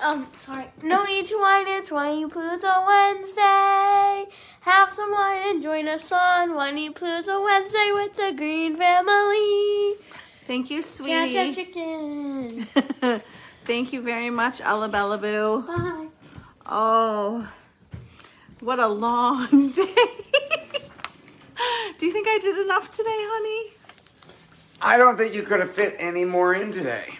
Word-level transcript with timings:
Um, 0.00 0.26
sorry. 0.36 0.66
No 0.82 1.04
need 1.04 1.26
to 1.26 1.36
whine, 1.38 1.66
it's 1.68 1.88
Whinypaluza 1.88 2.86
Wednesday. 2.86 4.26
Have 4.60 4.92
some 4.92 5.10
wine 5.10 5.40
and 5.46 5.62
join 5.62 5.88
us 5.88 6.10
on 6.12 6.50
Whinypaluza 6.50 7.42
Wednesday 7.42 7.90
with 7.92 8.14
the 8.14 8.32
Greene 8.36 8.76
family. 8.76 9.94
Thank 10.46 10.70
you, 10.70 10.82
sweetie. 10.82 11.12
Catch 11.12 11.32
that 11.34 11.54
sweetie. 11.54 12.66
chicken. 12.74 13.22
Thank 13.66 13.92
you 13.92 14.00
very 14.02 14.30
much, 14.30 14.60
Ella 14.60 14.88
Bella 14.88 15.18
Boo. 15.18 15.62
Bye. 15.66 16.06
Oh, 16.66 17.48
what 18.60 18.78
a 18.78 18.86
long 18.88 19.46
day. 19.72 19.94
Do 21.98 22.06
you 22.06 22.12
think 22.12 22.28
I 22.28 22.38
did 22.40 22.58
enough 22.58 22.90
today, 22.90 23.08
honey? 23.10 23.72
I 24.82 24.98
don't 24.98 25.16
think 25.16 25.34
you 25.34 25.42
could 25.42 25.60
have 25.60 25.72
fit 25.72 25.96
any 25.98 26.24
more 26.24 26.52
in 26.52 26.70
today. 26.70 27.18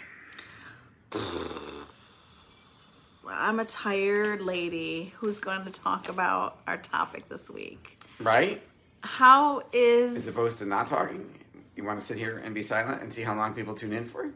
I'm 3.37 3.61
a 3.61 3.65
tired 3.65 4.41
lady 4.41 5.13
who's 5.17 5.39
going 5.39 5.65
to 5.65 5.71
talk 5.71 6.09
about 6.09 6.59
our 6.67 6.79
topic 6.79 7.29
this 7.29 7.51
week. 7.51 7.99
Right? 8.19 8.63
How 9.03 9.63
is. 9.73 10.17
As 10.17 10.29
opposed 10.29 10.59
to 10.59 10.67
not 10.67 10.87
talking. 10.87 11.29
You 11.77 11.85
want 11.85 12.01
to 12.01 12.07
sit 12.07 12.17
here 12.17 12.39
and 12.39 12.55
be 12.55 12.63
silent 12.63 13.03
and 13.03 13.13
see 13.13 13.23
how 13.23 13.35
long 13.35 13.53
people 13.53 13.75
tune 13.75 13.93
in 13.93 14.07
for? 14.07 14.31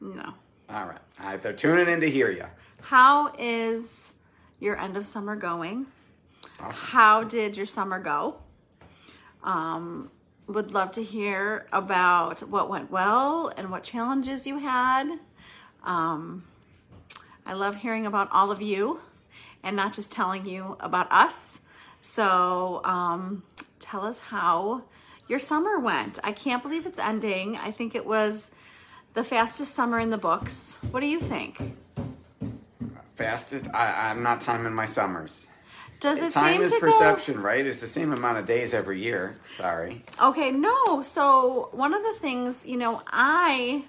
no. 0.00 0.34
All 0.70 0.86
right. 0.86 0.98
All 1.20 1.26
right. 1.26 1.42
They're 1.42 1.52
tuning 1.52 1.86
in 1.86 2.00
to 2.00 2.10
hear 2.10 2.30
you. 2.30 2.46
How 2.80 3.32
is 3.38 4.14
your 4.58 4.80
end 4.80 4.96
of 4.96 5.06
summer 5.06 5.36
going? 5.36 5.86
Awesome. 6.58 6.86
How 6.86 7.24
did 7.24 7.56
your 7.56 7.66
summer 7.66 7.98
go? 7.98 8.36
Um, 9.44 10.10
would 10.46 10.72
love 10.72 10.92
to 10.92 11.02
hear 11.02 11.66
about 11.72 12.40
what 12.40 12.70
went 12.70 12.90
well 12.90 13.52
and 13.56 13.70
what 13.70 13.82
challenges 13.82 14.46
you 14.46 14.58
had. 14.58 15.18
Um, 15.84 16.44
I 17.44 17.54
love 17.54 17.76
hearing 17.76 18.06
about 18.06 18.28
all 18.32 18.50
of 18.50 18.62
you 18.62 19.00
and 19.62 19.76
not 19.76 19.92
just 19.92 20.10
telling 20.12 20.46
you 20.46 20.76
about 20.80 21.10
us. 21.10 21.60
So 22.00 22.80
um, 22.84 23.42
tell 23.78 24.04
us 24.04 24.20
how 24.20 24.82
your 25.28 25.38
summer 25.38 25.78
went. 25.78 26.18
I 26.24 26.32
can't 26.32 26.62
believe 26.62 26.86
it's 26.86 26.98
ending. 26.98 27.56
I 27.56 27.70
think 27.70 27.94
it 27.94 28.06
was 28.06 28.50
the 29.14 29.24
fastest 29.24 29.74
summer 29.74 29.98
in 29.98 30.10
the 30.10 30.18
books. 30.18 30.78
What 30.90 31.00
do 31.00 31.06
you 31.06 31.20
think? 31.20 31.76
Fastest. 33.14 33.66
I, 33.72 34.10
I'm 34.10 34.22
not 34.22 34.40
timing 34.40 34.74
my 34.74 34.86
summers. 34.86 35.48
Does 36.00 36.20
it 36.20 36.32
Time 36.32 36.54
seem 36.54 36.62
is 36.62 36.74
perception, 36.80 37.40
right? 37.40 37.64
It's 37.64 37.80
the 37.80 37.86
same 37.86 38.12
amount 38.12 38.36
of 38.38 38.44
days 38.44 38.74
every 38.74 39.00
year. 39.00 39.36
Sorry. 39.50 40.04
Okay, 40.20 40.50
no. 40.50 41.00
So 41.02 41.68
one 41.70 41.94
of 41.94 42.02
the 42.02 42.14
things, 42.14 42.66
you 42.66 42.76
know, 42.76 43.02
I 43.06 43.84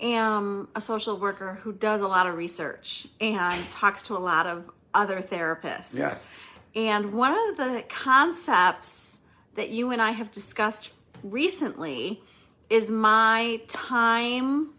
am 0.00 0.68
a 0.74 0.80
social 0.80 1.18
worker 1.18 1.58
who 1.62 1.72
does 1.72 2.00
a 2.00 2.08
lot 2.08 2.26
of 2.26 2.36
research 2.36 3.06
and 3.20 3.70
talks 3.70 4.02
to 4.02 4.16
a 4.16 4.18
lot 4.18 4.46
of 4.46 4.70
other 4.92 5.20
therapists. 5.20 5.96
Yes. 5.96 6.40
And 6.74 7.12
one 7.12 7.32
of 7.32 7.56
the 7.56 7.84
concepts 7.88 9.18
that 9.54 9.70
you 9.70 9.90
and 9.90 10.02
I 10.02 10.10
have 10.10 10.30
discussed 10.32 10.92
recently 11.22 12.22
is 12.70 12.90
my 12.90 13.60
time 13.68 14.72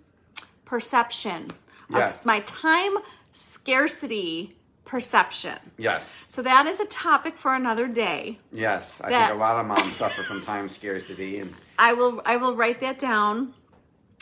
perception. 0.66 1.52
Yes. 1.90 2.26
my 2.26 2.40
time 2.42 2.97
scarcity 3.32 4.56
perception. 4.86 5.58
Yes. 5.78 6.26
So 6.30 6.42
that 6.42 6.66
is 6.66 6.80
a 6.80 6.86
topic 6.86 7.38
for 7.38 7.53
another 7.53 7.88
day. 7.88 8.40
Yes. 8.52 9.02
I 9.02 9.09
think 9.09 9.36
a 9.36 9.38
lot 9.38 9.59
of 9.59 9.68
moms 9.68 9.96
suffer 9.97 10.24
from 10.24 10.42
time 10.42 10.68
scarcity 10.70 11.40
and 11.40 11.53
I 11.78 11.94
will 11.94 12.22
I 12.26 12.38
will 12.38 12.56
write 12.56 12.80
that 12.82 13.00
down 13.00 13.53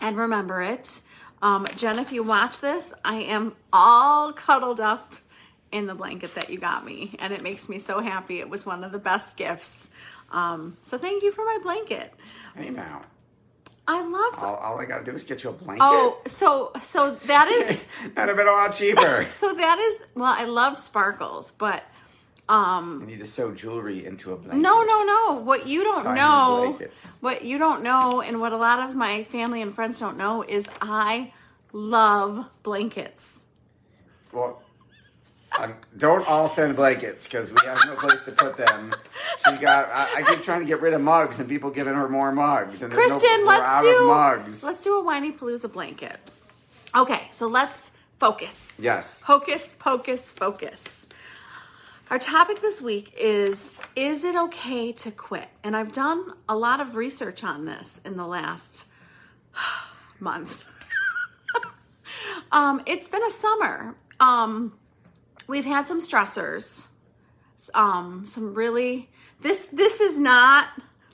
and 0.02 0.18
remember 0.18 0.62
it. 0.62 1.02
Um, 1.42 1.68
Jen, 1.76 2.00
if 2.00 2.12
you 2.12 2.24
watch 2.24 2.62
this, 2.62 2.94
I 3.04 3.16
am 3.16 3.56
all 3.72 4.32
cuddled 4.34 4.80
up 4.80 5.14
in 5.72 5.88
the 5.88 5.96
blanket 5.96 6.36
that 6.36 6.50
you 6.50 6.58
got 6.58 6.86
me, 6.86 7.16
and 7.20 7.34
it 7.34 7.42
makes 7.42 7.68
me 7.68 7.80
so 7.80 8.00
happy. 8.00 8.40
It 8.40 8.50
was 8.50 8.66
one 8.66 8.84
of 8.84 8.92
the 8.92 9.00
best 9.00 9.36
gifts. 9.38 9.90
Um, 10.32 10.78
so 10.84 10.98
thank 10.98 11.24
you 11.24 11.32
for 11.32 11.44
my 11.44 11.60
blanket. 11.62 12.14
hey 12.56 12.70
now. 12.70 13.04
I 13.86 14.02
love. 14.02 14.42
All, 14.42 14.56
all 14.56 14.80
I 14.80 14.86
gotta 14.86 15.04
do 15.04 15.12
is 15.12 15.24
get 15.26 15.44
you 15.44 15.50
a 15.50 15.54
blanket. 15.54 15.84
Oh, 15.84 16.22
so 16.26 16.72
so 16.80 17.12
that 17.12 17.50
is 17.50 17.86
That'd 18.16 18.30
have 18.30 18.38
been 18.38 18.48
a 18.48 18.52
lot 18.52 18.74
cheaper. 18.74 19.28
so 19.32 19.54
that 19.54 19.78
is 19.80 20.08
well. 20.16 20.34
I 20.34 20.46
love 20.46 20.80
sparkles, 20.80 21.52
but 21.52 21.84
um, 22.50 23.02
I 23.04 23.06
need 23.06 23.20
to 23.20 23.26
sew 23.26 23.54
jewelry 23.54 24.06
into 24.06 24.34
a 24.34 24.36
blanket. 24.36 24.62
No, 24.62 24.84
no, 24.84 25.04
no. 25.04 25.40
What 25.42 25.66
you 25.68 25.84
don't 25.84 26.04
Tiny 26.04 26.20
know, 26.20 26.76
blankets. 26.78 27.18
what 27.22 27.46
you 27.46 27.58
don't 27.58 27.84
know, 27.84 28.22
and 28.22 28.42
what 28.42 28.52
a 28.52 28.58
lot 28.58 28.88
of 28.90 28.96
my 28.96 29.24
family 29.24 29.62
and 29.62 29.74
friends 29.74 30.00
don't 30.00 30.18
know 30.18 30.44
is 30.44 30.68
I 30.82 31.32
love 31.72 32.46
blankets. 32.64 33.44
Well, 34.34 34.62
um, 35.60 35.76
don't 35.98 36.28
all 36.28 36.48
send 36.48 36.76
blankets 36.76 37.26
because 37.26 37.54
we 37.54 37.60
have 37.66 37.80
no 37.86 37.96
place 37.96 38.22
to 38.24 38.32
put 38.32 38.58
them. 38.58 38.92
She 39.46 39.56
got. 39.58 39.88
I, 39.94 40.08
I 40.18 40.22
keep 40.24 40.42
trying 40.44 40.62
to 40.62 40.66
get 40.66 40.82
rid 40.82 40.94
of 40.94 41.02
mugs, 41.02 41.40
and 41.40 41.48
people 41.48 41.70
giving 41.70 41.94
her 41.94 42.10
more 42.10 42.32
mugs. 42.32 42.82
And 42.82 42.92
there's 42.92 43.10
no- 43.10 43.20
Kristen, 43.20 43.46
let's 43.46 43.84
do 43.84 44.08
mugs. 44.08 44.64
let's 44.64 44.82
do 44.84 45.00
a 45.00 45.04
whinypaluza 45.04 45.72
blanket. 45.72 46.18
Okay, 46.96 47.28
so 47.32 47.48
let's 47.48 47.92
focus. 48.20 48.74
Yes. 48.80 49.22
Hocus 49.22 49.76
pocus 49.80 50.32
focus. 50.32 51.08
Our 52.14 52.20
topic 52.20 52.62
this 52.62 52.80
week 52.80 53.12
is 53.20 53.72
Is 53.96 54.24
it 54.24 54.36
okay 54.36 54.92
to 54.92 55.10
quit? 55.10 55.50
And 55.64 55.76
I've 55.76 55.94
done 55.94 56.34
a 56.48 56.56
lot 56.56 56.80
of 56.80 56.96
research 56.96 57.44
on 57.44 57.66
this 57.66 58.02
in 58.06 58.18
the 58.18 58.28
last 58.28 58.86
months. 60.20 60.80
um, 62.52 62.84
it's 62.86 63.08
been 63.08 63.24
a 63.24 63.32
summer. 63.32 63.96
Um, 64.20 64.78
we've 65.48 65.66
had 65.66 65.88
some 65.88 66.00
stressors. 66.00 66.86
Um, 67.74 68.28
some 68.28 68.54
really 68.54 69.10
this 69.42 69.68
this 69.74 70.00
is 70.00 70.16
not 70.20 70.70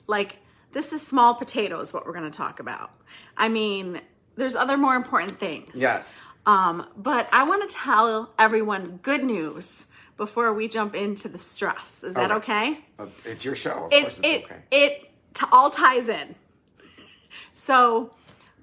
like 0.06 0.36
this 0.72 0.92
is 0.92 1.00
small 1.00 1.32
potatoes 1.32 1.94
what 1.94 2.04
we're 2.04 2.12
going 2.12 2.30
to 2.30 2.36
talk 2.36 2.60
about. 2.60 2.90
I 3.38 3.48
mean, 3.48 4.02
there's 4.36 4.54
other 4.54 4.76
more 4.76 4.96
important 4.96 5.40
things. 5.40 5.70
Yes. 5.72 6.26
Um, 6.44 6.86
but 6.94 7.26
I 7.32 7.44
want 7.44 7.66
to 7.66 7.74
tell 7.74 8.34
everyone 8.38 8.98
good 9.02 9.24
news 9.24 9.86
before 10.16 10.52
we 10.52 10.68
jump 10.68 10.94
into 10.94 11.28
the 11.28 11.38
stress. 11.38 12.02
Is 12.04 12.14
that 12.14 12.30
okay? 12.32 12.78
Uh, 12.98 13.06
It's 13.24 13.44
your 13.44 13.54
show. 13.54 13.86
Of 13.86 13.92
It 13.92 14.00
course, 14.02 14.18
it's 14.18 14.26
it 14.26 14.44
okay. 14.44 14.56
it 14.70 15.10
t- 15.34 15.46
all 15.52 15.70
ties 15.70 16.08
in. 16.08 16.34
So, 17.52 18.14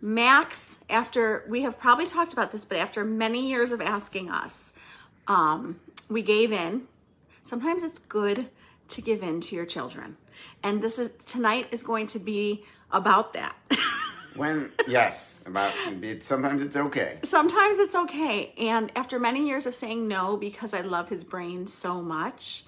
Max, 0.02 0.80
after 0.90 1.44
we 1.48 1.62
have 1.64 1.80
probably 1.80 2.06
talked 2.06 2.34
about 2.34 2.52
this, 2.52 2.66
but 2.66 2.78
after 2.78 3.04
many 3.04 3.48
years 3.50 3.72
of 3.72 3.82
asking 3.82 4.30
us, 4.30 4.74
um, 5.28 5.80
we 6.10 6.22
gave 6.22 6.52
in. 6.52 6.84
Sometimes 7.44 7.82
it's 7.84 8.00
good 8.00 8.50
to 8.90 9.02
give 9.02 9.24
in 9.24 9.42
to 9.42 9.56
your 9.56 9.66
children, 9.66 10.18
and 10.64 10.82
this 10.82 11.00
is 11.00 11.12
tonight 11.26 11.68
is 11.72 11.82
going 11.84 12.08
to 12.08 12.20
be 12.20 12.64
about 12.92 13.34
that. 13.34 13.56
When 14.38 14.72
yes, 14.88 15.44
about 15.46 15.74
it, 16.02 16.24
sometimes 16.24 16.62
it's 16.64 16.78
okay. 16.78 17.20
Sometimes 17.24 17.80
it's 17.80 17.96
okay. 17.96 18.54
And 18.58 18.92
after 18.96 19.20
many 19.20 19.48
years 19.48 19.66
of 19.66 19.74
saying 19.74 20.08
no 20.08 20.38
because 20.38 20.74
I 20.74 20.82
love 20.82 21.10
his 21.10 21.24
brain 21.24 21.68
so 21.68 22.02
much, 22.02 22.64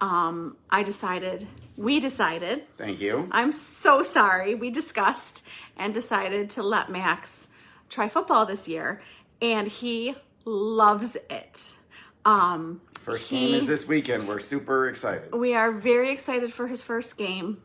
um, 0.00 0.56
I 0.70 0.82
decided, 0.82 1.46
we 1.76 1.98
decided, 2.00 2.64
Thank 2.76 3.00
you. 3.00 3.28
I'm 3.32 3.52
so 3.52 4.02
sorry. 4.02 4.54
We 4.54 4.70
discussed 4.70 5.46
and 5.76 5.92
decided 5.94 6.50
to 6.50 6.62
let 6.62 6.90
Max 6.90 7.48
try 7.88 8.08
football 8.08 8.46
this 8.46 8.68
year, 8.68 9.00
and 9.42 9.66
he 9.66 10.14
loves 10.44 11.16
it. 11.30 11.76
Um, 12.24 12.80
First 13.00 13.28
he- 13.28 13.52
game 13.52 13.54
is 13.62 13.66
this 13.66 13.88
weekend. 13.88 14.28
We're 14.28 14.38
super 14.40 14.88
excited. 14.88 15.32
we 15.34 15.54
are 15.54 15.72
very 15.72 16.10
excited 16.10 16.52
for 16.52 16.66
his 16.66 16.82
first 16.82 17.16
game. 17.16 17.62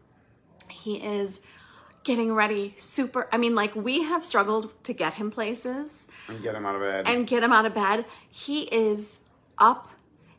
He 0.70 0.96
is 0.96 1.42
getting 2.04 2.34
ready 2.34 2.74
super 2.78 3.28
I 3.32 3.38
mean 3.38 3.56
like 3.56 3.76
we 3.76 4.04
have 4.04 4.24
struggled 4.26 4.72
to 4.84 4.94
get 4.94 5.14
him 5.16 5.32
places 5.32 6.08
And 6.28 6.42
get 6.44 6.56
him 6.56 6.66
out 6.66 6.76
of 6.76 6.82
bed. 6.82 7.08
and 7.08 7.26
get 7.26 7.44
him 7.44 7.52
out 7.54 7.66
of 7.66 7.74
bed. 7.74 8.06
He 8.30 8.64
is 8.64 9.22
up. 9.58 9.90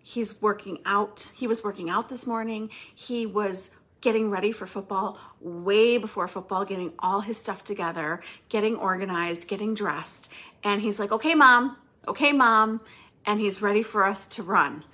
He's 0.02 0.40
working 0.42 0.78
out. 0.84 1.32
He 1.34 1.46
was 1.46 1.64
working 1.64 1.88
out 1.88 2.08
this 2.10 2.26
morning. 2.26 2.68
He 2.94 3.24
was 3.26 3.70
getting 4.02 4.30
ready 4.30 4.52
for 4.52 4.66
football 4.66 5.18
way 5.40 5.96
before 5.96 6.28
football, 6.28 6.66
getting 6.66 6.92
all 6.98 7.20
his 7.22 7.38
stuff 7.38 7.64
together, 7.64 8.20
getting 8.50 8.76
organized, 8.76 9.48
getting 9.48 9.72
dressed. 9.72 10.30
And 10.62 10.82
he's 10.82 10.98
like, 10.98 11.10
okay, 11.10 11.34
mom, 11.34 11.78
okay, 12.06 12.32
mom. 12.32 12.82
And 13.24 13.40
he's 13.40 13.62
ready 13.62 13.82
for 13.82 14.04
us 14.04 14.26
to 14.26 14.42
run. 14.42 14.84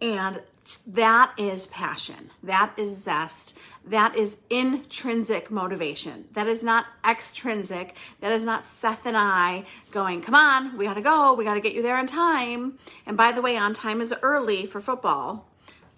And 0.00 0.42
that 0.74 1.32
is 1.38 1.68
passion. 1.68 2.30
That 2.42 2.72
is 2.76 3.04
zest. 3.04 3.56
That 3.84 4.16
is 4.16 4.36
intrinsic 4.50 5.50
motivation. 5.50 6.24
That 6.32 6.48
is 6.48 6.62
not 6.62 6.86
extrinsic. 7.08 7.96
That 8.20 8.32
is 8.32 8.44
not 8.44 8.66
Seth 8.66 9.06
and 9.06 9.16
I 9.16 9.64
going, 9.92 10.22
come 10.22 10.34
on, 10.34 10.76
we 10.76 10.84
gotta 10.84 11.02
go. 11.02 11.34
We 11.34 11.44
gotta 11.44 11.60
get 11.60 11.74
you 11.74 11.82
there 11.82 11.96
on 11.96 12.06
time. 12.06 12.78
And 13.06 13.16
by 13.16 13.30
the 13.30 13.42
way, 13.42 13.56
on 13.56 13.74
time 13.74 14.00
is 14.00 14.12
early 14.22 14.66
for 14.66 14.80
football 14.80 15.48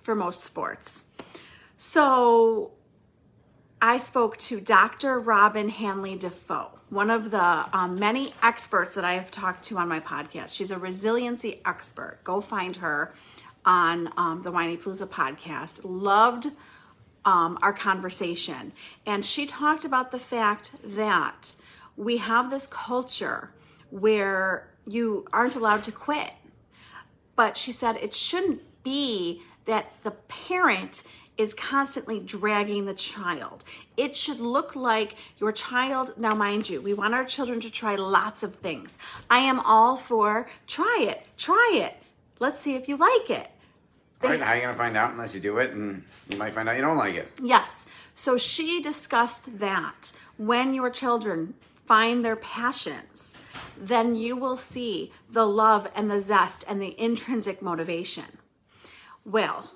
for 0.02 0.14
most 0.14 0.42
sports. 0.42 1.04
So 1.78 2.72
I 3.80 3.98
spoke 3.98 4.36
to 4.38 4.60
Dr. 4.60 5.20
Robyn 5.20 5.68
Hanley-Dafoe, 5.68 6.80
one 6.90 7.10
of 7.10 7.30
the 7.30 7.66
um, 7.72 7.98
many 7.98 8.34
experts 8.42 8.92
that 8.94 9.04
I 9.04 9.12
have 9.14 9.30
talked 9.30 9.62
to 9.66 9.78
on 9.78 9.88
my 9.88 10.00
podcast. 10.00 10.56
She's 10.56 10.72
a 10.72 10.78
resiliency 10.78 11.60
expert. 11.64 12.18
Go 12.24 12.40
find 12.40 12.76
her 12.76 13.12
on 13.64 14.10
um, 14.16 14.42
the 14.42 14.50
Whinypaluza 14.50 15.08
podcast. 15.08 15.80
Loved 15.84 16.46
um, 17.24 17.58
our 17.62 17.72
conversation. 17.72 18.72
And 19.06 19.24
she 19.24 19.46
talked 19.46 19.84
about 19.84 20.10
the 20.10 20.18
fact 20.18 20.72
that 20.84 21.56
we 21.96 22.18
have 22.18 22.50
this 22.50 22.66
culture 22.66 23.50
where 23.90 24.68
you 24.86 25.26
aren't 25.32 25.56
allowed 25.56 25.82
to 25.84 25.92
quit 25.92 26.32
but 27.38 27.56
she 27.56 27.70
said 27.70 27.96
it 27.98 28.16
shouldn't 28.16 28.60
be 28.82 29.42
that 29.64 29.92
the 30.02 30.10
parent 30.10 31.04
is 31.36 31.54
constantly 31.54 32.18
dragging 32.18 32.84
the 32.84 32.94
child. 32.94 33.64
It 33.96 34.16
should 34.16 34.40
look 34.40 34.74
like 34.74 35.14
your 35.38 35.52
child, 35.52 36.14
now 36.18 36.34
mind 36.34 36.68
you, 36.68 36.82
we 36.82 36.94
want 36.94 37.14
our 37.14 37.24
children 37.24 37.60
to 37.60 37.70
try 37.70 37.94
lots 37.94 38.42
of 38.42 38.56
things. 38.56 38.98
I 39.30 39.38
am 39.38 39.60
all 39.60 39.96
for 39.96 40.48
try 40.66 41.06
it, 41.08 41.24
try 41.36 41.70
it. 41.74 41.97
Let's 42.38 42.60
see 42.60 42.74
if 42.76 42.88
you 42.88 42.96
like 42.96 43.30
it. 43.30 43.50
All 44.22 44.30
right, 44.30 44.40
how 44.40 44.52
are 44.52 44.56
you 44.56 44.62
gonna 44.62 44.76
find 44.76 44.96
out 44.96 45.12
unless 45.12 45.34
you 45.34 45.40
do 45.40 45.58
it? 45.58 45.72
And 45.72 46.02
you 46.28 46.38
might 46.38 46.52
find 46.52 46.68
out 46.68 46.76
you 46.76 46.82
don't 46.82 46.96
like 46.96 47.14
it. 47.14 47.30
Yes. 47.42 47.86
So 48.14 48.36
she 48.36 48.82
discussed 48.82 49.60
that 49.60 50.12
when 50.36 50.74
your 50.74 50.90
children 50.90 51.54
find 51.86 52.24
their 52.24 52.36
passions, 52.36 53.38
then 53.76 54.16
you 54.16 54.36
will 54.36 54.56
see 54.56 55.12
the 55.30 55.46
love 55.46 55.90
and 55.94 56.10
the 56.10 56.20
zest 56.20 56.64
and 56.68 56.82
the 56.82 57.00
intrinsic 57.00 57.62
motivation. 57.62 58.38
Well, 59.24 59.70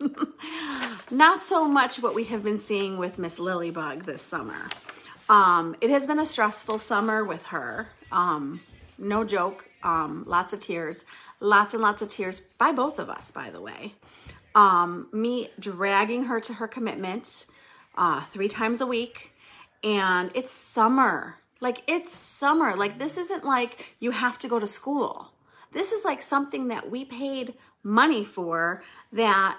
not 1.10 1.42
so 1.42 1.66
much 1.66 2.00
what 2.00 2.14
we 2.14 2.24
have 2.24 2.42
been 2.42 2.58
seeing 2.58 2.96
with 2.96 3.18
Miss 3.18 3.38
Lilybug 3.38 4.04
this 4.04 4.22
summer. 4.22 4.68
Um, 5.28 5.74
it 5.80 5.90
has 5.90 6.06
been 6.06 6.18
a 6.18 6.26
stressful 6.26 6.78
summer 6.78 7.24
with 7.24 7.46
her. 7.46 7.88
Um, 8.12 8.60
no 8.98 9.24
joke. 9.24 9.68
Um, 9.82 10.24
lots 10.26 10.52
of 10.52 10.60
tears, 10.60 11.04
lots 11.40 11.74
and 11.74 11.82
lots 11.82 12.02
of 12.02 12.08
tears 12.08 12.40
by 12.58 12.72
both 12.72 12.98
of 12.98 13.08
us, 13.08 13.30
by 13.30 13.50
the 13.50 13.60
way. 13.60 13.94
Um, 14.54 15.08
me 15.12 15.50
dragging 15.58 16.24
her 16.24 16.40
to 16.40 16.54
her 16.54 16.66
commitment 16.66 17.46
uh, 17.96 18.22
three 18.24 18.48
times 18.48 18.80
a 18.80 18.86
week, 18.86 19.32
and 19.84 20.30
it's 20.34 20.50
summer. 20.50 21.36
Like 21.60 21.82
it's 21.86 22.12
summer. 22.12 22.76
Like 22.76 22.98
this 22.98 23.16
isn't 23.16 23.44
like 23.44 23.94
you 24.00 24.10
have 24.10 24.38
to 24.40 24.48
go 24.48 24.58
to 24.58 24.66
school. 24.66 25.32
This 25.72 25.92
is 25.92 26.04
like 26.04 26.22
something 26.22 26.68
that 26.68 26.90
we 26.90 27.04
paid 27.04 27.54
money 27.82 28.24
for 28.24 28.82
that 29.12 29.58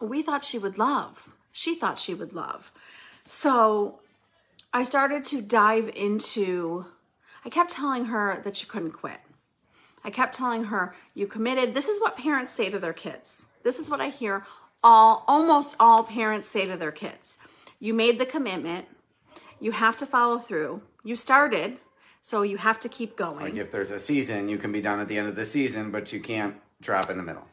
we 0.00 0.22
thought 0.22 0.44
she 0.44 0.58
would 0.58 0.78
love. 0.78 1.34
She 1.52 1.74
thought 1.74 1.98
she 1.98 2.14
would 2.14 2.32
love. 2.32 2.72
So 3.26 4.00
I 4.72 4.82
started 4.82 5.24
to 5.26 5.42
dive 5.42 5.90
into, 5.94 6.86
I 7.44 7.48
kept 7.48 7.70
telling 7.70 8.06
her 8.06 8.40
that 8.44 8.56
she 8.56 8.66
couldn't 8.66 8.92
quit. 8.92 9.18
I 10.04 10.10
kept 10.10 10.34
telling 10.34 10.64
her, 10.64 10.94
you 11.14 11.26
committed. 11.26 11.74
This 11.74 11.88
is 11.88 12.00
what 12.00 12.16
parents 12.16 12.52
say 12.52 12.70
to 12.70 12.78
their 12.78 12.92
kids. 12.92 13.48
This 13.62 13.78
is 13.78 13.90
what 13.90 14.00
I 14.00 14.08
hear 14.08 14.44
all, 14.82 15.24
almost 15.28 15.76
all 15.78 16.04
parents 16.04 16.48
say 16.48 16.66
to 16.66 16.76
their 16.76 16.92
kids. 16.92 17.38
You 17.78 17.94
made 17.94 18.18
the 18.18 18.26
commitment. 18.26 18.86
You 19.58 19.72
have 19.72 19.96
to 19.98 20.06
follow 20.06 20.38
through. 20.38 20.82
You 21.04 21.16
started, 21.16 21.78
so 22.22 22.42
you 22.42 22.56
have 22.56 22.80
to 22.80 22.88
keep 22.88 23.16
going. 23.16 23.40
Like 23.40 23.56
if 23.56 23.70
there's 23.70 23.90
a 23.90 23.98
season, 23.98 24.48
you 24.48 24.58
can 24.58 24.72
be 24.72 24.80
done 24.80 25.00
at 25.00 25.08
the 25.08 25.18
end 25.18 25.28
of 25.28 25.36
the 25.36 25.44
season, 25.44 25.90
but 25.90 26.12
you 26.12 26.20
can't 26.20 26.56
drop 26.80 27.10
in 27.10 27.16
the 27.16 27.22
middle. 27.22 27.46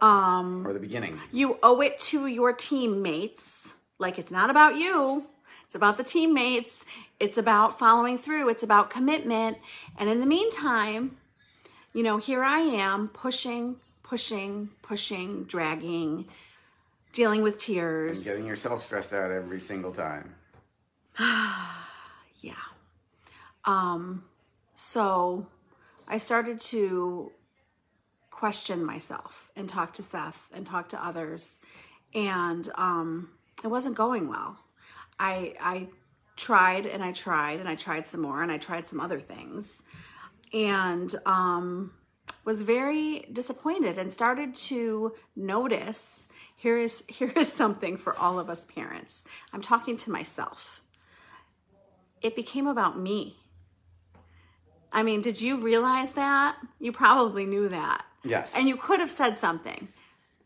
Um, 0.00 0.66
or 0.66 0.72
the 0.72 0.80
beginning. 0.80 1.18
you 1.32 1.58
owe 1.62 1.80
it 1.80 1.98
to 2.00 2.26
your 2.26 2.52
teammates. 2.52 3.74
Like 3.98 4.18
it's 4.18 4.30
not 4.30 4.50
about 4.50 4.76
you, 4.76 5.24
it's 5.66 5.74
about 5.74 5.98
the 5.98 6.04
teammates. 6.04 6.84
It's 7.18 7.36
about 7.36 7.78
following 7.78 8.18
through, 8.18 8.48
it's 8.48 8.62
about 8.62 8.88
commitment. 8.88 9.58
And 9.98 10.08
in 10.08 10.20
the 10.20 10.26
meantime, 10.26 11.16
you 11.92 12.02
know, 12.02 12.18
here 12.18 12.44
I 12.44 12.60
am 12.60 13.08
pushing, 13.08 13.76
pushing, 14.02 14.70
pushing, 14.82 15.44
dragging, 15.44 16.26
dealing 17.12 17.42
with 17.42 17.58
tears. 17.58 18.24
Getting 18.24 18.46
yourself 18.46 18.82
stressed 18.82 19.12
out 19.12 19.30
every 19.30 19.60
single 19.60 19.92
time. 19.92 20.34
Yeah. 22.42 22.52
Um, 23.64 24.24
so 24.74 25.46
I 26.06 26.18
started 26.18 26.60
to 26.60 27.32
question 28.30 28.84
myself 28.84 29.50
and 29.56 29.68
talk 29.70 29.94
to 29.94 30.02
Seth 30.02 30.46
and 30.54 30.66
talk 30.66 30.90
to 30.90 31.02
others. 31.02 31.60
And 32.14 32.68
um, 32.74 33.30
it 33.64 33.68
wasn't 33.68 33.96
going 33.96 34.28
well. 34.28 34.60
I, 35.18 35.54
I 35.60 35.88
tried 36.36 36.86
and 36.86 37.02
I 37.02 37.12
tried 37.12 37.60
and 37.60 37.68
I 37.68 37.74
tried 37.74 38.06
some 38.06 38.22
more 38.22 38.42
and 38.42 38.52
I 38.52 38.58
tried 38.58 38.86
some 38.86 39.00
other 39.00 39.18
things 39.20 39.82
and 40.52 41.14
um, 41.24 41.92
was 42.44 42.62
very 42.62 43.26
disappointed 43.32 43.98
and 43.98 44.12
started 44.12 44.54
to 44.54 45.14
notice 45.34 46.28
here 46.54 46.78
is 46.78 47.04
here 47.08 47.32
is 47.36 47.52
something 47.52 47.96
for 47.96 48.18
all 48.18 48.38
of 48.38 48.48
us 48.50 48.64
parents. 48.64 49.24
I'm 49.52 49.62
talking 49.62 49.96
to 49.98 50.10
myself 50.10 50.82
it 52.22 52.34
became 52.34 52.66
about 52.66 52.98
me. 52.98 53.36
I 54.92 55.02
mean, 55.02 55.20
did 55.20 55.40
you 55.40 55.58
realize 55.58 56.12
that? 56.12 56.56
You 56.80 56.92
probably 56.92 57.44
knew 57.44 57.68
that. 57.68 58.04
Yes. 58.24 58.54
And 58.56 58.66
you 58.66 58.76
could 58.76 59.00
have 59.00 59.10
said 59.10 59.38
something. 59.38 59.88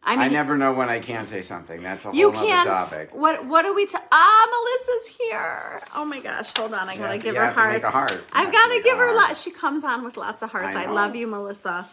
I 0.02 0.16
mean, 0.16 0.24
I 0.24 0.28
never 0.28 0.56
know 0.56 0.72
when 0.72 0.88
I 0.88 0.98
can 0.98 1.26
say 1.26 1.42
something. 1.42 1.82
That's 1.82 2.04
a 2.04 2.08
whole 2.08 2.16
you 2.16 2.30
other 2.30 2.68
topic. 2.70 3.14
What 3.14 3.46
What 3.46 3.64
are 3.66 3.74
we? 3.74 3.86
Ta- 3.86 4.02
ah, 4.10 4.48
Melissa's 4.50 5.16
here. 5.18 5.82
Oh 5.94 6.04
my 6.06 6.20
gosh! 6.20 6.56
Hold 6.56 6.72
on, 6.72 6.88
I 6.88 6.96
gotta 6.96 7.18
to- 7.18 7.22
give 7.22 7.36
her 7.36 7.46
to 7.46 7.52
hearts. 7.52 7.84
heart. 7.84 8.24
I've 8.32 8.46
to 8.46 8.52
gotta 8.52 8.80
give 8.82 8.96
her. 8.96 9.14
Lots. 9.14 9.42
She 9.42 9.50
comes 9.50 9.84
on 9.84 10.02
with 10.04 10.16
lots 10.16 10.42
of 10.42 10.50
hearts. 10.50 10.74
I, 10.74 10.84
I 10.84 10.90
love 10.90 11.14
you, 11.14 11.26
Melissa. 11.26 11.86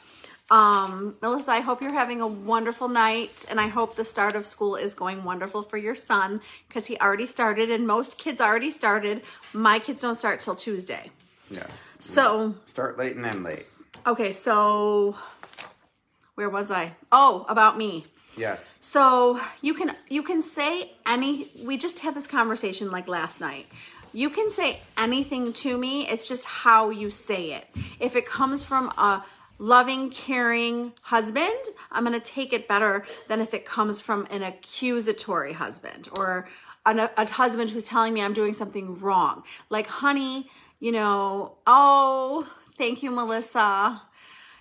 Um, 0.49 1.17
Melissa, 1.21 1.51
I 1.51 1.59
hope 1.59 1.81
you're 1.81 1.91
having 1.91 2.21
a 2.21 2.27
wonderful 2.27 2.87
night, 2.87 3.45
and 3.49 3.59
I 3.59 3.67
hope 3.67 3.97
the 3.97 4.05
start 4.05 4.35
of 4.35 4.45
school 4.45 4.77
is 4.77 4.93
going 4.93 5.25
wonderful 5.25 5.61
for 5.61 5.77
your 5.77 5.95
son 5.95 6.39
because 6.69 6.85
he 6.87 6.97
already 6.99 7.25
started, 7.25 7.69
and 7.69 7.85
most 7.85 8.17
kids 8.17 8.39
already 8.39 8.71
started. 8.71 9.23
My 9.51 9.79
kids 9.79 10.01
don't 10.01 10.15
start 10.15 10.39
till 10.39 10.55
Tuesday. 10.55 11.11
Yes. 11.51 11.95
So 11.99 12.55
Start 12.65 12.97
late 12.97 13.17
and 13.17 13.25
end 13.25 13.43
late. 13.43 13.65
Okay, 14.05 14.31
so 14.31 15.17
where 16.38 16.50
was 16.51 16.70
I? 16.70 16.94
Oh, 17.12 17.48
about 17.50 17.79
me. 17.79 18.03
Yes. 18.38 18.77
So 18.84 19.39
you 19.63 19.74
can 19.74 19.96
you 20.08 20.22
can 20.22 20.44
say 20.44 20.91
any 21.08 21.48
we 21.65 21.77
just 21.77 22.01
had 22.01 22.13
this 22.13 22.27
conversation 22.27 22.91
like 22.91 23.08
last 23.08 23.41
night. 23.41 23.65
You 24.13 24.29
can 24.29 24.51
say 24.51 24.79
anything 24.96 25.51
to 25.53 25.75
me. 25.75 26.08
It's 26.08 26.27
just 26.27 26.46
how 26.46 26.91
you 26.91 27.10
say 27.10 27.53
it. 27.53 27.67
If 28.00 28.15
it 28.15 28.27
comes 28.27 28.63
from 28.63 28.89
a 28.89 29.25
loving, 29.58 30.12
caring 30.12 30.94
husband, 31.01 31.60
I'm 31.91 32.06
going 32.06 32.20
to 32.20 32.24
take 32.24 32.53
it 32.53 32.67
better 32.67 33.03
than 33.27 33.41
if 33.41 33.56
it 33.56 33.65
comes 33.65 34.00
from 34.00 34.27
an 34.29 34.44
accusatory 34.44 35.53
husband 35.53 36.08
or 36.15 36.48
a, 36.86 37.10
a 37.17 37.27
husband 37.32 37.72
who's 37.72 37.86
telling 37.86 38.13
me 38.13 38.22
I'm 38.22 38.34
doing 38.34 38.53
something 38.53 39.00
wrong. 39.00 39.44
Like, 39.72 39.88
honey, 39.88 40.51
you 40.79 40.91
know, 40.91 41.58
oh, 41.65 42.48
thank 42.77 43.01
you, 43.01 43.10
Melissa. 43.10 44.03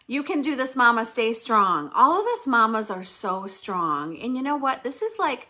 You 0.07 0.23
can 0.23 0.41
do 0.41 0.55
this, 0.55 0.77
mama. 0.77 1.05
Stay 1.05 1.33
strong. 1.33 1.91
All 1.95 2.21
of 2.21 2.27
us 2.27 2.47
mamas 2.47 2.91
are 2.91 3.03
so 3.03 3.47
strong. 3.47 4.19
And 4.19 4.37
you 4.37 4.43
know 4.43 4.57
what? 4.57 4.85
This 4.85 5.03
is 5.03 5.19
like, 5.19 5.49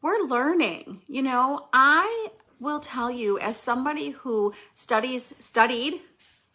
we're 0.00 0.22
learning. 0.26 1.02
You 1.06 1.22
know, 1.22 1.68
I 1.72 2.28
will 2.58 2.80
tell 2.80 3.10
you, 3.10 3.38
as 3.38 3.56
somebody 3.56 4.10
who 4.10 4.52
studies, 4.74 5.32
studied 5.38 6.00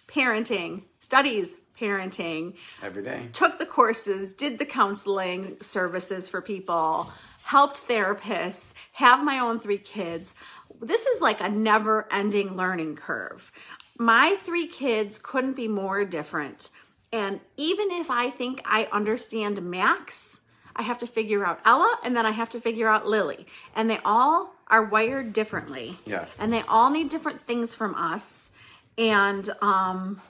parenting, 0.07 0.83
studies 0.99 1.57
parenting, 1.79 2.57
Every 2.81 3.03
day. 3.03 3.29
took 3.31 3.59
the 3.59 3.65
courses, 3.65 4.33
did 4.33 4.59
the 4.59 4.65
counseling 4.65 5.57
services 5.61 6.27
for 6.27 6.41
people, 6.41 7.11
helped 7.43 7.87
therapists, 7.87 8.73
have 8.93 9.23
my 9.23 9.39
own 9.39 9.59
three 9.59 9.77
kids. 9.77 10.35
This 10.81 11.05
is 11.05 11.21
like 11.21 11.39
a 11.39 11.49
never 11.49 12.11
ending 12.11 12.57
learning 12.57 12.95
curve. 12.95 13.51
My 13.97 14.35
three 14.39 14.67
kids 14.67 15.17
couldn't 15.17 15.55
be 15.55 15.67
more 15.67 16.03
different. 16.03 16.71
And 17.11 17.39
even 17.55 17.91
if 17.91 18.11
I 18.11 18.29
think 18.29 18.61
I 18.65 18.87
understand 18.91 19.61
Max, 19.61 20.39
I 20.75 20.83
have 20.83 20.97
to 20.99 21.07
figure 21.07 21.45
out 21.45 21.59
Ella 21.65 21.97
and 22.03 22.15
then 22.15 22.25
I 22.25 22.31
have 22.31 22.49
to 22.49 22.59
figure 22.59 22.87
out 22.87 23.07
Lily. 23.07 23.47
And 23.75 23.89
they 23.89 23.99
all 24.05 24.53
are 24.67 24.83
wired 24.83 25.33
differently. 25.33 25.97
Yes. 26.05 26.37
And 26.39 26.51
they 26.53 26.61
all 26.67 26.89
need 26.89 27.09
different 27.09 27.41
things 27.41 27.73
from 27.73 27.95
us. 27.95 28.51
And 28.97 29.49
um 29.61 30.21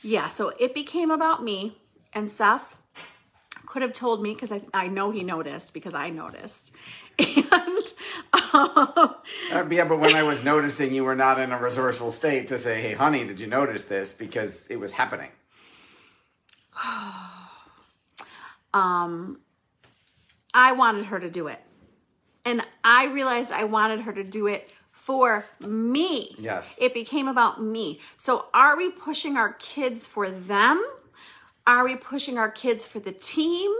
yeah, 0.00 0.28
so 0.28 0.52
it 0.60 0.74
became 0.74 1.10
about 1.10 1.42
me 1.42 1.78
and 2.12 2.30
Seth 2.30 2.78
could 3.66 3.82
have 3.82 3.92
told 3.92 4.22
me 4.22 4.32
because 4.32 4.52
I, 4.52 4.62
I 4.72 4.86
know 4.86 5.10
he 5.10 5.22
noticed 5.24 5.72
because 5.72 5.94
I 5.94 6.10
noticed. 6.10 6.74
And 7.50 7.92
um, 8.54 9.14
Uh, 9.52 9.64
yeah, 9.70 9.84
but 9.84 9.98
when 9.98 10.14
I 10.14 10.22
was 10.22 10.44
noticing 10.44 10.94
you 10.94 11.04
were 11.04 11.16
not 11.16 11.40
in 11.40 11.50
a 11.50 11.60
resourceful 11.60 12.12
state 12.12 12.48
to 12.48 12.58
say, 12.58 12.80
hey, 12.80 12.92
honey, 12.92 13.26
did 13.26 13.40
you 13.40 13.46
notice 13.48 13.86
this? 13.86 14.12
Because 14.12 14.66
it 14.68 14.78
was 14.78 14.92
happening. 14.92 15.30
Um, 18.74 19.40
I 20.52 20.72
wanted 20.72 21.06
her 21.06 21.18
to 21.18 21.30
do 21.30 21.46
it. 21.46 21.58
And 22.44 22.62
I 22.84 23.06
realized 23.06 23.50
I 23.50 23.64
wanted 23.64 24.02
her 24.02 24.12
to 24.12 24.22
do 24.22 24.46
it 24.46 24.70
for 24.88 25.46
me. 25.60 26.34
Yes. 26.38 26.78
It 26.80 26.94
became 26.94 27.28
about 27.28 27.62
me. 27.62 28.00
So 28.16 28.46
are 28.52 28.76
we 28.76 28.90
pushing 28.90 29.36
our 29.36 29.52
kids 29.54 30.06
for 30.06 30.30
them? 30.30 30.84
Are 31.66 31.84
we 31.84 31.96
pushing 31.96 32.38
our 32.38 32.50
kids 32.50 32.86
for 32.86 33.00
the 33.00 33.12
team? 33.12 33.70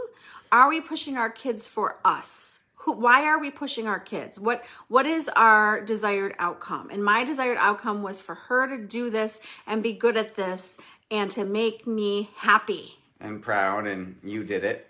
Are 0.51 0.69
we 0.69 0.81
pushing 0.81 1.17
our 1.17 1.29
kids 1.29 1.67
for 1.67 1.97
us? 2.05 2.59
Who, 2.75 2.93
why 2.93 3.25
are 3.25 3.39
we 3.39 3.51
pushing 3.51 3.87
our 3.87 3.99
kids? 3.99 4.39
What 4.39 4.63
what 4.87 5.05
is 5.05 5.29
our 5.35 5.81
desired 5.81 6.35
outcome? 6.39 6.89
And 6.91 7.03
my 7.03 7.23
desired 7.23 7.57
outcome 7.59 8.01
was 8.01 8.21
for 8.21 8.35
her 8.35 8.67
to 8.67 8.77
do 8.77 9.09
this 9.09 9.41
and 9.67 9.83
be 9.83 9.93
good 9.93 10.17
at 10.17 10.35
this 10.35 10.77
and 11.11 11.29
to 11.31 11.43
make 11.43 11.85
me 11.87 12.29
happy. 12.37 12.98
And 13.19 13.41
proud, 13.41 13.85
and 13.85 14.17
you 14.23 14.43
did 14.43 14.63
it. 14.63 14.89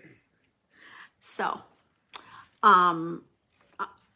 So, 1.19 1.61
um, 2.63 3.23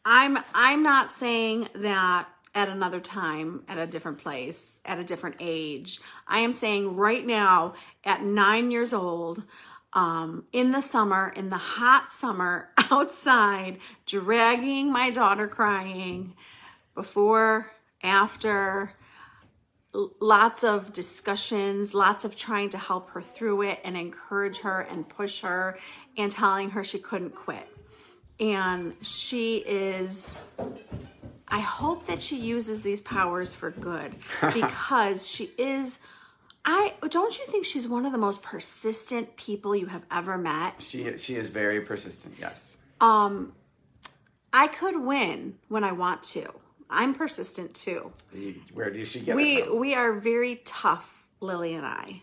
I'm 0.04 0.38
I'm 0.54 0.82
not 0.82 1.10
saying 1.10 1.68
that 1.74 2.28
at 2.54 2.68
another 2.68 3.00
time, 3.00 3.64
at 3.68 3.78
a 3.78 3.86
different 3.86 4.18
place, 4.18 4.80
at 4.84 4.98
a 4.98 5.04
different 5.04 5.36
age. 5.40 6.00
I 6.28 6.40
am 6.40 6.52
saying 6.52 6.96
right 6.96 7.26
now, 7.26 7.74
at 8.04 8.22
nine 8.22 8.70
years 8.70 8.92
old, 8.92 9.42
um, 9.92 10.44
in 10.52 10.72
the 10.72 10.80
summer, 10.80 11.32
in 11.34 11.50
the 11.50 11.56
hot 11.56 12.12
summer, 12.12 12.70
outside, 12.90 13.78
dragging 14.06 14.92
my 14.92 15.10
daughter 15.10 15.48
crying, 15.48 16.34
before, 16.94 17.72
after, 18.02 18.92
lots 19.94 20.64
of 20.64 20.92
discussions, 20.92 21.94
lots 21.94 22.24
of 22.24 22.36
trying 22.36 22.70
to 22.70 22.78
help 22.78 23.10
her 23.10 23.22
through 23.22 23.62
it 23.62 23.80
and 23.84 23.96
encourage 23.96 24.60
her 24.60 24.80
and 24.80 25.08
push 25.08 25.42
her 25.42 25.78
and 26.16 26.30
telling 26.30 26.70
her 26.70 26.82
she 26.82 26.98
couldn't 26.98 27.34
quit. 27.34 27.68
And 28.40 28.96
she 29.02 29.58
is, 29.58 30.38
I 31.46 31.60
hope 31.60 32.06
that 32.06 32.20
she 32.20 32.36
uses 32.36 32.82
these 32.82 33.00
powers 33.00 33.54
for 33.54 33.70
good 33.70 34.14
because 34.52 35.28
she 35.28 35.50
is. 35.56 36.00
I 36.66 36.94
don't 37.08 37.38
you 37.38 37.44
think 37.44 37.66
she's 37.66 37.86
one 37.86 38.06
of 38.06 38.12
the 38.12 38.18
most 38.18 38.42
persistent 38.42 39.36
people 39.36 39.76
you 39.76 39.86
have 39.86 40.04
ever 40.10 40.38
met? 40.38 40.82
She, 40.82 41.18
she 41.18 41.36
is 41.36 41.50
very 41.50 41.82
persistent, 41.82 42.34
yes. 42.40 42.78
Um 43.00 43.52
I 44.52 44.68
could 44.68 45.04
win 45.04 45.56
when 45.68 45.82
I 45.82 45.92
want 45.92 46.22
to. 46.22 46.54
I'm 46.90 47.14
persistent 47.14 47.74
too. 47.74 48.12
You, 48.32 48.54
where 48.72 48.90
does 48.90 49.10
she 49.10 49.20
get 49.20 49.36
we 49.36 49.68
we 49.70 49.94
are 49.94 50.12
very 50.12 50.60
tough 50.64 51.28
lily 51.40 51.74
and 51.74 51.84
i 51.86 52.22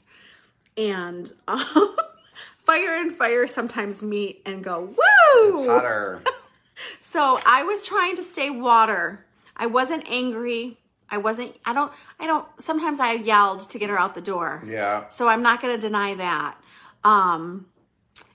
and 0.78 1.32
um, 1.48 1.96
fire 2.58 2.96
and 2.96 3.12
fire 3.12 3.46
sometimes 3.48 4.02
meet 4.02 4.42
and 4.46 4.64
go 4.64 4.96
woo 5.44 5.68
Hotter. 5.68 6.22
so 7.02 7.40
i 7.46 7.62
was 7.64 7.84
trying 7.84 8.16
to 8.16 8.24
stay 8.24 8.50
water 8.50 9.26
i 9.58 9.66
wasn't 9.68 10.04
angry 10.10 10.78
i 11.10 11.18
wasn't 11.18 11.56
i 11.66 11.74
don't 11.74 11.92
i 12.20 12.26
don't 12.26 12.48
sometimes 12.60 13.00
i 13.00 13.14
yelled 13.14 13.60
to 13.70 13.78
get 13.78 13.90
her 13.90 14.00
out 14.00 14.16
the 14.16 14.22
door 14.22 14.64
Yeah. 14.66 15.08
so 15.10 15.28
i'm 15.28 15.44
not 15.44 15.62
going 15.62 15.76
to 15.76 15.82
deny 15.82 16.16
that 16.16 16.56
um 17.04 17.68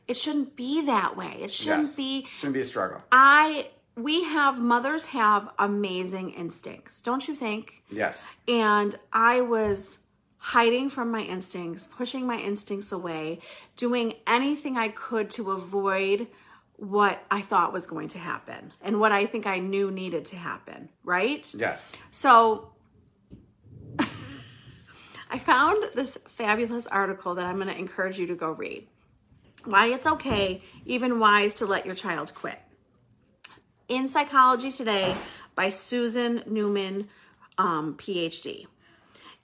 it 0.07 0.17
shouldn't 0.17 0.55
be 0.55 0.85
that 0.87 1.17
way 1.17 1.39
it 1.41 1.51
shouldn't 1.51 1.87
yes. 1.87 1.97
be 1.97 2.27
Shouldn't 2.37 2.55
be 2.55 2.61
a 2.61 2.65
struggle. 2.65 3.01
i 3.11 3.69
we 3.97 4.25
have 4.25 4.61
mothers 4.61 5.07
have 5.07 5.49
amazing 5.59 6.31
instincts 6.31 7.01
don't 7.03 7.27
you 7.27 7.35
think 7.35 7.83
Yes. 7.91 8.37
and 8.47 8.95
I 9.13 9.41
was 9.41 10.01
hiding 10.39 10.89
from 10.91 11.11
my 11.11 11.23
instincts, 11.23 11.89
pushing 11.89 12.25
my 12.25 12.37
instincts 12.37 12.93
away, 12.93 13.41
doing 13.75 14.15
anything 14.29 14.77
I 14.79 14.89
could 14.91 15.29
to 15.31 15.51
avoid 15.51 16.29
what 16.77 17.21
I 17.33 17.41
thought 17.41 17.73
was 17.73 17.87
going 17.87 18.07
to 18.09 18.19
happen 18.19 18.73
and 18.81 19.01
what 19.01 19.11
I 19.11 19.27
think 19.27 19.45
I 19.49 19.59
knew 19.59 19.91
needed 19.91 20.25
to 20.27 20.37
happen, 20.37 20.89
right? 21.03 21.53
Yes. 21.53 21.93
So 22.13 22.71
I 25.31 25.39
found 25.39 25.83
this 25.97 26.17
fabulous 26.29 26.87
article 26.87 27.35
that 27.35 27.47
I'm 27.47 27.57
going 27.57 27.67
to 27.67 27.77
encourage 27.77 28.21
you 28.21 28.29
to 28.29 28.37
go 28.37 28.53
read. 28.53 28.87
Why 29.65 29.87
it's 29.87 30.07
okay, 30.07 30.63
even 30.85 31.19
wise, 31.19 31.55
to 31.55 31.67
let 31.67 31.87
your 31.87 31.97
child 31.97 32.33
quit. 32.35 32.61
In 33.89 34.09
Psychology 34.09 34.73
Today 34.73 35.15
by 35.55 35.71
Susan 35.71 36.43
Newman, 36.47 37.09
um, 37.57 37.95
PhD. 37.95 38.67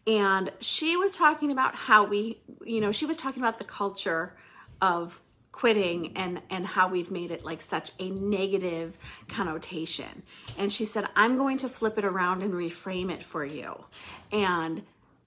And 0.05 0.51
she 0.61 0.97
was 0.97 1.13
talking 1.13 1.53
about 1.53 1.77
how 1.77 2.05
we, 2.05 2.39
you 2.65 2.81
know, 2.81 2.91
she 2.91 3.07
was 3.07 3.17
talking 3.17 3.41
about 3.41 3.59
the 3.59 3.65
culture 3.65 4.35
of 4.81 5.21
quitting 5.53 6.17
and 6.17 6.43
and 6.51 6.67
how 6.67 6.89
we've 6.89 7.11
made 7.11 7.31
it 7.31 7.45
like 7.45 7.63
such 7.63 7.93
a 8.01 8.09
negative 8.11 8.99
connotation. 9.29 10.25
And 10.59 10.73
she 10.73 10.85
said, 10.85 11.07
"I'm 11.15 11.37
going 11.37 11.59
to 11.59 11.69
flip 11.69 11.97
it 11.97 12.05
around 12.05 12.43
and 12.43 12.53
reframe 12.53 13.13
it 13.13 13.23
for 13.23 13.45
you." 13.45 13.85
And 14.33 14.83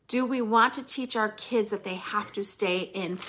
do 0.09 0.25
we 0.25 0.41
want 0.41 0.73
to 0.73 0.83
teach 0.83 1.15
our 1.15 1.29
kids 1.29 1.69
that 1.69 1.83
they 1.83 1.95
have 1.95 2.33
to 2.33 2.43
stay 2.43 2.79
in 2.79 3.19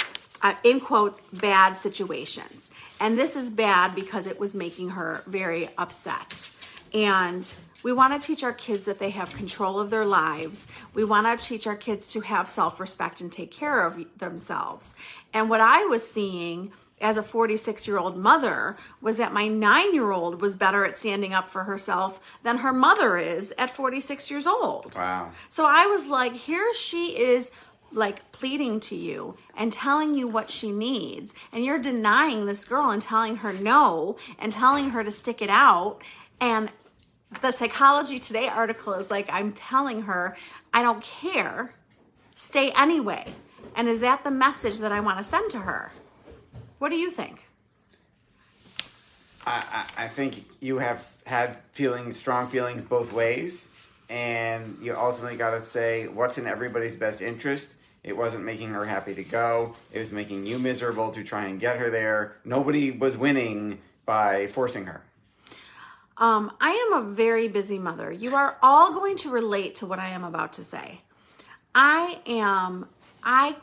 uh, 0.42 0.54
in 0.64 0.80
quotes 0.80 1.20
bad 1.32 1.76
situations. 1.76 2.70
And 3.00 3.18
this 3.18 3.36
is 3.36 3.50
bad 3.50 3.94
because 3.94 4.26
it 4.26 4.38
was 4.38 4.54
making 4.54 4.90
her 4.90 5.22
very 5.26 5.68
upset. 5.76 6.50
And 6.94 7.52
we 7.82 7.92
want 7.92 8.20
to 8.20 8.26
teach 8.26 8.42
our 8.42 8.52
kids 8.52 8.84
that 8.86 8.98
they 8.98 9.10
have 9.10 9.30
control 9.32 9.78
of 9.78 9.90
their 9.90 10.04
lives. 10.04 10.66
We 10.94 11.04
want 11.04 11.40
to 11.40 11.46
teach 11.46 11.66
our 11.66 11.76
kids 11.76 12.08
to 12.08 12.20
have 12.20 12.48
self-respect 12.48 13.20
and 13.20 13.30
take 13.30 13.50
care 13.50 13.86
of 13.86 14.04
themselves. 14.18 14.94
And 15.32 15.50
what 15.50 15.60
i 15.60 15.84
was 15.84 16.08
seeing 16.08 16.72
as 17.00 17.16
a 17.16 17.22
46 17.22 17.86
year 17.86 17.98
old 17.98 18.16
mother 18.16 18.76
was 19.00 19.16
that 19.16 19.32
my 19.32 19.48
nine 19.48 19.94
year 19.94 20.12
old 20.12 20.40
was 20.40 20.56
better 20.56 20.84
at 20.84 20.96
standing 20.96 21.34
up 21.34 21.50
for 21.50 21.64
herself 21.64 22.20
than 22.42 22.58
her 22.58 22.72
mother 22.72 23.18
is 23.18 23.52
at 23.58 23.70
46 23.70 24.30
years 24.30 24.46
old. 24.46 24.94
Wow. 24.96 25.30
so 25.48 25.66
I 25.66 25.86
was 25.86 26.06
like, 26.06 26.32
here 26.32 26.72
she 26.74 27.18
is 27.18 27.50
like 27.92 28.32
pleading 28.32 28.80
to 28.80 28.94
you 28.94 29.36
and 29.56 29.72
telling 29.72 30.14
you 30.14 30.26
what 30.26 30.50
she 30.50 30.70
needs. 30.70 31.34
And 31.52 31.64
you're 31.64 31.78
denying 31.78 32.46
this 32.46 32.64
girl 32.64 32.90
and 32.90 33.00
telling 33.00 33.36
her 33.36 33.52
no 33.52 34.16
and 34.38 34.52
telling 34.52 34.90
her 34.90 35.02
to 35.04 35.10
stick 35.10 35.40
it 35.40 35.50
out. 35.50 36.00
And 36.40 36.70
the 37.42 37.52
Psychology 37.52 38.18
Today 38.18 38.48
article 38.48 38.94
is 38.94 39.10
like, 39.10 39.28
I'm 39.32 39.52
telling 39.52 40.02
her, 40.02 40.36
I 40.72 40.82
don't 40.82 41.02
care. 41.02 41.72
Stay 42.34 42.70
anyway. 42.76 43.34
And 43.74 43.88
is 43.88 44.00
that 44.00 44.24
the 44.24 44.30
message 44.30 44.78
that 44.78 44.92
I 44.92 45.00
want 45.00 45.18
to 45.18 45.24
send 45.24 45.50
to 45.52 45.58
her? 45.60 45.92
What 46.78 46.90
do 46.90 46.96
you 46.96 47.10
think? 47.10 47.44
I, 49.46 49.86
I, 49.96 50.04
I 50.04 50.08
think 50.08 50.44
you 50.60 50.78
have 50.78 51.08
had 51.24 51.56
feelings, 51.72 52.16
strong 52.16 52.48
feelings 52.48 52.84
both 52.84 53.12
ways, 53.12 53.68
and 54.08 54.78
you 54.80 54.94
ultimately 54.94 55.36
got 55.36 55.58
to 55.58 55.64
say 55.64 56.06
what's 56.08 56.38
in 56.38 56.46
everybody's 56.46 56.96
best 56.96 57.20
interest. 57.20 57.70
It 58.04 58.16
wasn't 58.16 58.44
making 58.44 58.68
her 58.68 58.84
happy 58.84 59.14
to 59.14 59.24
go. 59.24 59.74
It 59.92 59.98
was 59.98 60.12
making 60.12 60.46
you 60.46 60.58
miserable 60.58 61.10
to 61.10 61.24
try 61.24 61.46
and 61.46 61.58
get 61.58 61.78
her 61.78 61.90
there. 61.90 62.36
Nobody 62.44 62.92
was 62.92 63.16
winning 63.16 63.80
by 64.04 64.46
forcing 64.46 64.86
her. 64.86 65.02
Um, 66.18 66.52
I 66.60 66.70
am 66.70 67.02
a 67.02 67.12
very 67.12 67.48
busy 67.48 67.78
mother. 67.78 68.10
You 68.10 68.34
are 68.36 68.56
all 68.62 68.92
going 68.92 69.16
to 69.18 69.30
relate 69.30 69.74
to 69.76 69.86
what 69.86 69.98
I 69.98 70.10
am 70.10 70.24
about 70.24 70.54
to 70.54 70.64
say. 70.64 71.02
I 71.74 72.20
am, 72.26 72.88
I 73.22 73.56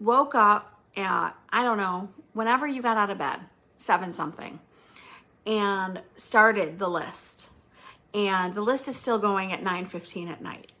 woke 0.00 0.34
up 0.34 0.80
at, 0.96 1.32
I 1.50 1.62
don't 1.62 1.76
know, 1.76 2.08
whenever 2.32 2.66
you 2.66 2.82
got 2.82 2.96
out 2.96 3.10
of 3.10 3.18
bed, 3.18 3.40
seven 3.76 4.12
something, 4.12 4.58
and 5.46 6.00
started 6.16 6.78
the 6.78 6.88
list. 6.88 7.50
And 8.14 8.54
the 8.54 8.60
list 8.60 8.88
is 8.88 8.96
still 8.96 9.18
going 9.18 9.52
at 9.52 9.62
9:15 9.62 10.28
at 10.28 10.42
night. 10.42 10.72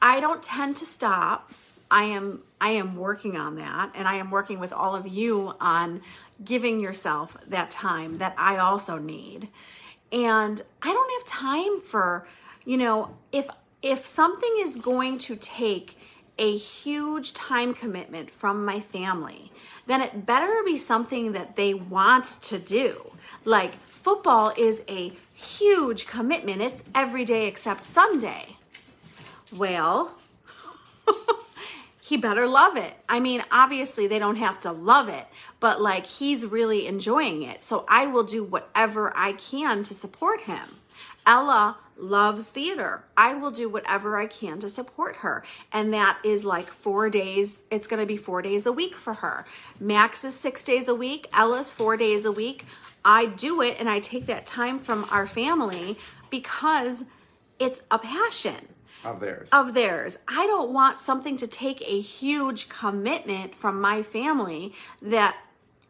I 0.00 0.20
don't 0.20 0.42
tend 0.42 0.76
to 0.78 0.86
stop. 0.86 1.52
I 1.90 2.04
am 2.04 2.42
I 2.60 2.70
am 2.70 2.96
working 2.96 3.36
on 3.36 3.56
that 3.56 3.90
and 3.94 4.08
I 4.08 4.14
am 4.16 4.30
working 4.30 4.58
with 4.58 4.72
all 4.72 4.96
of 4.96 5.06
you 5.06 5.54
on 5.60 6.02
giving 6.42 6.80
yourself 6.80 7.36
that 7.46 7.70
time 7.70 8.16
that 8.16 8.34
I 8.38 8.56
also 8.56 8.98
need. 8.98 9.48
And 10.10 10.60
I 10.82 10.92
don't 10.92 11.12
have 11.18 11.26
time 11.26 11.80
for, 11.80 12.26
you 12.64 12.76
know, 12.76 13.16
if 13.32 13.48
if 13.82 14.06
something 14.06 14.54
is 14.58 14.76
going 14.76 15.18
to 15.18 15.36
take 15.36 15.98
a 16.38 16.56
huge 16.56 17.32
time 17.32 17.74
commitment 17.74 18.30
from 18.30 18.64
my 18.64 18.80
family, 18.80 19.52
then 19.86 20.00
it 20.00 20.26
better 20.26 20.62
be 20.64 20.78
something 20.78 21.32
that 21.32 21.56
they 21.56 21.74
want 21.74 22.24
to 22.24 22.58
do. 22.58 23.12
Like 23.44 23.74
football 24.04 24.52
is 24.58 24.82
a 24.86 25.12
huge 25.32 26.06
commitment. 26.06 26.60
It's 26.60 26.82
every 26.94 27.24
day 27.24 27.46
except 27.46 27.86
Sunday. 27.86 28.58
Well, 29.50 30.18
he 32.02 32.18
better 32.18 32.46
love 32.46 32.76
it. 32.76 32.94
I 33.08 33.18
mean, 33.18 33.42
obviously, 33.50 34.06
they 34.06 34.18
don't 34.18 34.36
have 34.36 34.60
to 34.60 34.72
love 34.72 35.08
it, 35.08 35.26
but 35.58 35.80
like 35.80 36.04
he's 36.04 36.44
really 36.44 36.86
enjoying 36.86 37.42
it. 37.42 37.64
So 37.64 37.86
I 37.88 38.06
will 38.06 38.24
do 38.24 38.44
whatever 38.44 39.10
I 39.16 39.32
can 39.32 39.82
to 39.84 39.94
support 39.94 40.42
him. 40.42 40.76
Ella 41.26 41.78
loves 41.96 42.46
theater. 42.46 43.04
I 43.16 43.34
will 43.34 43.50
do 43.50 43.68
whatever 43.68 44.16
I 44.18 44.26
can 44.26 44.58
to 44.60 44.68
support 44.68 45.16
her. 45.16 45.44
And 45.72 45.92
that 45.94 46.18
is 46.24 46.44
like 46.44 46.66
four 46.66 47.08
days, 47.10 47.62
it's 47.70 47.86
going 47.86 48.00
to 48.00 48.06
be 48.06 48.16
four 48.16 48.42
days 48.42 48.66
a 48.66 48.72
week 48.72 48.94
for 48.96 49.14
her. 49.14 49.44
Max 49.78 50.24
is 50.24 50.34
six 50.34 50.62
days 50.64 50.88
a 50.88 50.94
week, 50.94 51.28
Ella's 51.32 51.70
four 51.70 51.96
days 51.96 52.24
a 52.24 52.32
week. 52.32 52.66
I 53.04 53.26
do 53.26 53.60
it 53.60 53.76
and 53.78 53.88
I 53.88 54.00
take 54.00 54.26
that 54.26 54.46
time 54.46 54.78
from 54.78 55.06
our 55.10 55.26
family 55.26 55.98
because 56.30 57.04
it's 57.58 57.82
a 57.90 57.98
passion 57.98 58.68
Of 59.04 59.20
theirs. 59.20 59.48
of 59.52 59.74
theirs. 59.74 60.18
I 60.26 60.46
don't 60.46 60.72
want 60.72 60.98
something 60.98 61.36
to 61.36 61.46
take 61.46 61.80
a 61.82 62.00
huge 62.00 62.68
commitment 62.68 63.54
from 63.54 63.80
my 63.80 64.02
family 64.02 64.72
that 65.02 65.36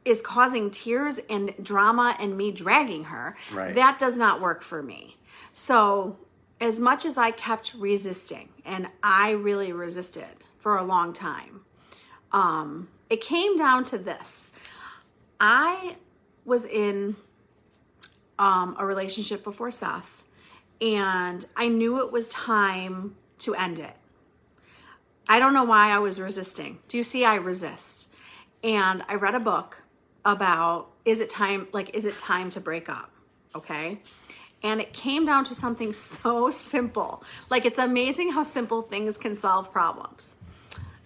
is 0.04 0.20
causing 0.20 0.70
tears 0.70 1.18
and 1.30 1.54
drama 1.62 2.14
and 2.20 2.37
me 2.37 2.50
dragging 2.50 3.04
her. 3.04 3.37
Right. 3.52 3.75
That 3.75 3.99
does 3.99 4.18
not 4.18 4.40
work 4.40 4.62
for 4.62 4.82
me. 4.82 5.16
So, 5.53 6.19
as 6.61 6.81
much 6.81 7.05
as 7.05 7.19
I 7.19 7.31
kept 7.31 7.75
resisting, 7.75 8.49
and 8.64 8.88
I 9.03 9.33
really 9.33 9.73
resisted 9.73 10.45
for 10.59 10.76
a 10.76 10.85
long 10.85 11.12
time, 11.12 11.61
um, 12.33 12.88
it 13.11 13.21
came 13.21 13.57
down 13.57 13.85
to 13.85 13.99
this. 13.99 14.53
I 15.41 15.97
was 16.45 16.64
in 16.64 17.17
um, 18.38 18.76
a 18.79 18.87
relationship 18.87 19.45
before 19.45 19.71
Seth, 19.71 20.25
and 20.81 21.45
I 21.57 21.69
knew 21.69 22.00
it 22.00 22.12
was 22.12 22.29
time 22.31 23.17
to 23.41 23.55
end 23.55 23.79
it. 23.79 23.95
I 25.29 25.38
don't 25.38 25.55
know 25.55 25.64
why 25.64 25.91
I 25.91 25.99
was 25.99 26.21
resisting. 26.21 26.79
Do 26.88 26.99
you 26.99 27.05
see 27.05 27.25
I 27.25 27.37
resist? 27.37 28.12
And 28.62 29.03
I 29.09 29.14
read 29.14 29.35
a 29.35 29.41
book 29.41 29.83
about 30.25 30.91
is 31.05 31.21
it 31.21 31.29
time 31.29 31.69
like 31.73 31.95
is 31.95 32.05
it 32.05 32.19
time 32.19 32.50
to 32.50 32.61
break 32.61 32.88
up? 32.88 33.11
Okay? 33.55 34.00
And 34.64 34.80
it 34.80 34.92
came 34.92 35.26
down 35.26 35.44
to 35.44 35.54
something 35.54 35.92
so 35.92 36.50
simple. 36.50 37.23
Like 37.50 37.66
it's 37.66 37.78
amazing 37.78 38.33
how 38.33 38.42
simple 38.42 38.83
things 38.83 39.16
can 39.18 39.37
solve 39.37 39.71
problems. 39.73 40.35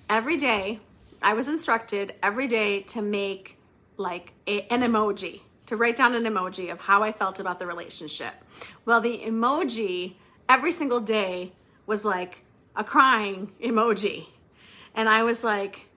Every 0.09 0.39
day 0.39 0.81
I 1.21 1.35
was 1.35 1.49
instructed 1.49 2.15
every 2.23 2.47
day 2.47 2.81
to 2.83 3.03
make 3.03 3.59
like 3.97 4.33
a, 4.47 4.63
an 4.73 4.83
emoji, 4.83 5.41
to 5.67 5.77
write 5.77 5.97
down 5.97 6.15
an 6.15 6.23
emoji 6.23 6.71
of 6.71 6.81
how 6.81 7.03
I 7.03 7.11
felt 7.11 7.41
about 7.41 7.59
the 7.59 7.67
relationship. 7.67 8.33
Well, 8.85 9.01
the 9.01 9.19
emoji 9.19 10.15
every 10.49 10.71
single 10.71 11.01
day 11.01 11.53
was 11.85 12.05
like 12.05 12.45
a 12.77 12.85
crying 12.85 13.53
emoji. 13.61 14.27
And 14.95 15.09
I 15.09 15.25
was 15.25 15.43
like 15.43 15.89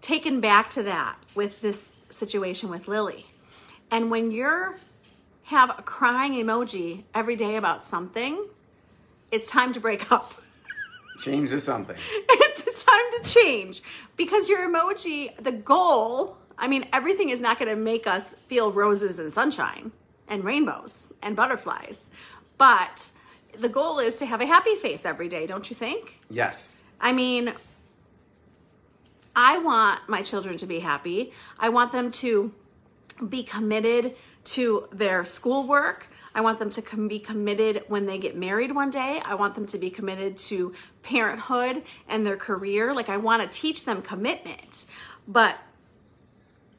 taken 0.00 0.40
back 0.40 0.70
to 0.70 0.82
that 0.84 1.18
with 1.34 1.60
this 1.60 1.94
situation 2.08 2.70
with 2.70 2.88
Lily. 2.88 3.26
And 3.90 4.10
when 4.10 4.30
you're 4.30 4.76
have 5.46 5.70
a 5.78 5.82
crying 5.82 6.32
emoji 6.32 7.04
every 7.14 7.36
day 7.36 7.56
about 7.56 7.84
something, 7.84 8.46
it's 9.30 9.48
time 9.48 9.72
to 9.72 9.80
break 9.80 10.10
up. 10.10 10.34
Change 11.18 11.50
to 11.50 11.60
something. 11.60 11.96
it's 12.28 12.84
time 12.84 13.04
to 13.12 13.22
change 13.22 13.80
because 14.16 14.50
your 14.50 14.68
emoji, 14.68 15.34
the 15.42 15.52
goal, 15.52 16.36
I 16.58 16.68
mean, 16.68 16.84
everything 16.92 17.30
is 17.30 17.40
not 17.40 17.58
going 17.58 17.70
to 17.70 17.76
make 17.76 18.06
us 18.06 18.34
feel 18.48 18.70
roses 18.70 19.18
and 19.18 19.32
sunshine 19.32 19.92
and 20.28 20.44
rainbows 20.44 21.12
and 21.22 21.34
butterflies. 21.34 22.10
But 22.58 23.10
the 23.58 23.70
goal 23.70 23.98
is 23.98 24.18
to 24.18 24.26
have 24.26 24.42
a 24.42 24.46
happy 24.46 24.74
face 24.74 25.06
every 25.06 25.28
day, 25.28 25.46
don't 25.46 25.70
you 25.70 25.76
think? 25.76 26.20
Yes. 26.28 26.76
I 27.00 27.14
mean, 27.14 27.54
I 29.34 29.56
want 29.58 30.06
my 30.06 30.20
children 30.20 30.58
to 30.58 30.66
be 30.66 30.80
happy. 30.80 31.32
I 31.58 31.70
want 31.70 31.92
them 31.92 32.10
to 32.12 32.52
be 33.26 33.42
committed 33.42 34.14
to 34.46 34.88
their 34.92 35.24
schoolwork. 35.24 36.08
I 36.34 36.40
want 36.40 36.58
them 36.58 36.70
to 36.70 36.82
com- 36.82 37.08
be 37.08 37.18
committed 37.18 37.84
when 37.88 38.06
they 38.06 38.18
get 38.18 38.36
married 38.36 38.74
one 38.74 38.90
day. 38.90 39.22
I 39.24 39.34
want 39.34 39.54
them 39.54 39.66
to 39.66 39.78
be 39.78 39.90
committed 39.90 40.36
to 40.38 40.74
parenthood 41.02 41.82
and 42.08 42.26
their 42.26 42.36
career. 42.36 42.94
Like, 42.94 43.08
I 43.08 43.16
want 43.16 43.42
to 43.42 43.48
teach 43.48 43.84
them 43.84 44.02
commitment. 44.02 44.86
But, 45.26 45.58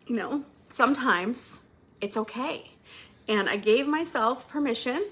you 0.05 0.15
know, 0.15 0.43
sometimes 0.69 1.59
it's 2.01 2.17
okay. 2.17 2.71
And 3.27 3.49
I 3.49 3.57
gave 3.57 3.87
myself 3.87 4.47
permission 4.47 5.03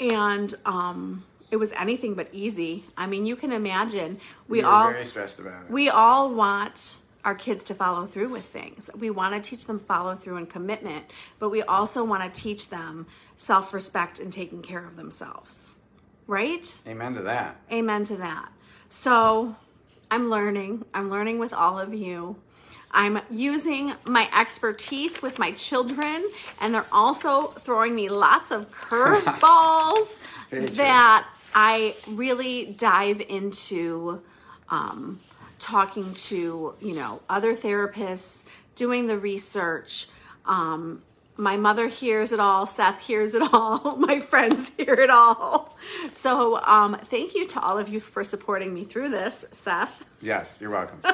and 0.00 0.54
um, 0.64 1.24
it 1.50 1.56
was 1.56 1.72
anything 1.72 2.14
but 2.14 2.28
easy. 2.32 2.84
I 2.96 3.06
mean, 3.06 3.26
you 3.26 3.36
can 3.36 3.52
imagine 3.52 4.20
we 4.48 4.62
all 4.62 4.90
very 4.90 5.04
stressed 5.04 5.38
about 5.40 5.66
it. 5.66 5.70
we 5.70 5.88
all 5.88 6.34
want 6.34 6.98
our 7.28 7.34
kids 7.34 7.62
to 7.62 7.74
follow 7.74 8.06
through 8.06 8.30
with 8.30 8.46
things. 8.46 8.88
We 8.98 9.10
want 9.10 9.34
to 9.34 9.50
teach 9.50 9.66
them 9.66 9.78
follow 9.78 10.14
through 10.14 10.38
and 10.38 10.48
commitment, 10.48 11.04
but 11.38 11.50
we 11.50 11.60
also 11.60 12.02
want 12.02 12.22
to 12.22 12.40
teach 12.40 12.70
them 12.70 13.06
self 13.36 13.74
respect 13.74 14.18
and 14.18 14.32
taking 14.32 14.62
care 14.62 14.82
of 14.82 14.96
themselves. 14.96 15.76
Right? 16.26 16.80
Amen 16.86 17.14
to 17.16 17.22
that. 17.24 17.56
Amen 17.70 18.04
to 18.04 18.16
that. 18.16 18.50
So 18.88 19.54
I'm 20.10 20.30
learning. 20.30 20.86
I'm 20.94 21.10
learning 21.10 21.38
with 21.38 21.52
all 21.52 21.78
of 21.78 21.92
you. 21.92 22.36
I'm 22.92 23.20
using 23.28 23.92
my 24.06 24.26
expertise 24.34 25.20
with 25.20 25.38
my 25.38 25.52
children, 25.52 26.26
and 26.62 26.74
they're 26.74 26.86
also 26.90 27.48
throwing 27.48 27.94
me 27.94 28.08
lots 28.08 28.50
of 28.50 28.70
curveballs 28.88 30.26
that 30.50 31.28
I 31.54 31.94
really 32.06 32.64
dive 32.64 33.20
into 33.20 34.22
um, 34.70 35.20
talking 35.58 36.14
to, 36.14 36.74
you 36.80 36.94
know, 36.94 37.20
other 37.28 37.54
therapists, 37.54 38.44
doing 38.74 39.06
the 39.06 39.18
research. 39.18 40.08
Um, 40.46 41.02
my 41.36 41.56
mother 41.56 41.88
hears 41.88 42.32
it 42.32 42.40
all. 42.40 42.66
Seth 42.66 43.06
hears 43.06 43.34
it 43.34 43.42
all. 43.52 43.96
My 43.98 44.18
friends 44.18 44.72
hear 44.76 44.94
it 44.94 45.10
all. 45.10 45.76
So, 46.12 46.60
um, 46.64 46.98
thank 47.04 47.34
you 47.34 47.46
to 47.48 47.60
all 47.60 47.78
of 47.78 47.88
you 47.88 48.00
for 48.00 48.24
supporting 48.24 48.74
me 48.74 48.84
through 48.84 49.10
this, 49.10 49.44
Seth. 49.52 50.18
Yes, 50.20 50.60
you're 50.60 50.70
welcome. 50.70 51.00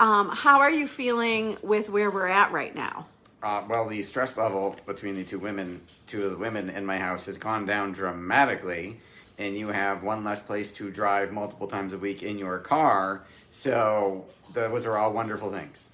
Um, 0.00 0.28
how 0.28 0.60
are 0.60 0.70
you 0.70 0.86
feeling 0.86 1.56
with 1.60 1.90
where 1.90 2.08
we're 2.08 2.28
at 2.28 2.52
right 2.52 2.72
now? 2.72 3.06
uh, 3.42 3.64
well, 3.68 3.86
the 3.86 4.02
stress 4.02 4.36
level 4.36 4.76
between 4.86 5.14
the 5.14 5.24
two 5.24 5.38
women, 5.38 5.80
two 6.06 6.24
of 6.24 6.30
the 6.32 6.36
women 6.36 6.70
in 6.70 6.84
my 6.84 6.98
house, 6.98 7.26
has 7.26 7.38
gone 7.38 7.66
down 7.66 7.92
dramatically, 7.92 9.00
and 9.38 9.56
you 9.56 9.68
have 9.68 10.02
one 10.02 10.24
less 10.24 10.42
place 10.42 10.72
to 10.72 10.90
drive 10.90 11.32
multiple 11.32 11.66
times 11.66 11.92
a 11.92 11.98
week 11.98 12.22
in 12.22 12.38
your 12.38 12.58
car. 12.58 13.24
So 13.50 14.26
those 14.52 14.84
are 14.86 14.98
all 14.98 15.12
wonderful 15.12 15.50
things. 15.50 15.90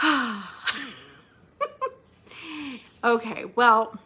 Okay, 3.04 3.44
well, 3.54 3.96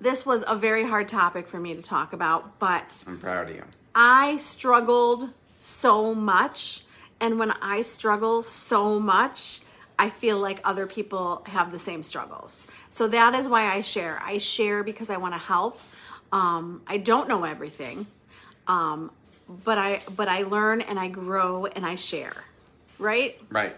this 0.00 0.24
was 0.24 0.44
a 0.46 0.54
very 0.54 0.84
hard 0.84 1.08
topic 1.08 1.48
for 1.48 1.58
me 1.58 1.74
to 1.74 1.82
talk 1.82 2.12
about, 2.12 2.60
but 2.60 3.02
I'm 3.08 3.18
proud 3.18 3.50
of 3.50 3.56
you. 3.56 3.64
I 3.92 4.36
struggled 4.36 5.30
so 5.58 6.14
much. 6.14 6.84
And 7.18 7.40
when 7.40 7.50
I 7.50 7.82
struggle 7.82 8.44
so 8.44 9.00
much, 9.00 9.62
I 9.98 10.10
feel 10.10 10.38
like 10.38 10.60
other 10.62 10.86
people 10.86 11.42
have 11.46 11.72
the 11.72 11.78
same 11.80 12.04
struggles. 12.04 12.68
So 12.88 13.08
that 13.08 13.34
is 13.34 13.48
why 13.48 13.66
I 13.66 13.82
share. 13.82 14.20
I 14.22 14.38
share 14.38 14.84
because 14.84 15.10
I 15.10 15.16
want 15.16 15.34
to 15.34 15.40
help. 15.40 15.80
Um, 16.32 16.82
I 16.86 16.96
don't 16.98 17.28
know 17.28 17.44
everything, 17.44 18.06
um, 18.66 19.10
but 19.64 19.78
I 19.78 20.00
but 20.14 20.28
I 20.28 20.42
learn 20.42 20.80
and 20.80 20.98
I 20.98 21.08
grow 21.08 21.66
and 21.66 21.86
I 21.86 21.94
share. 21.96 22.44
Right. 22.98 23.40
Right. 23.50 23.76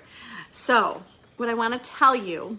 So 0.50 1.02
what 1.37 1.48
I 1.48 1.54
want 1.54 1.74
to 1.82 1.90
tell 1.90 2.16
you 2.16 2.58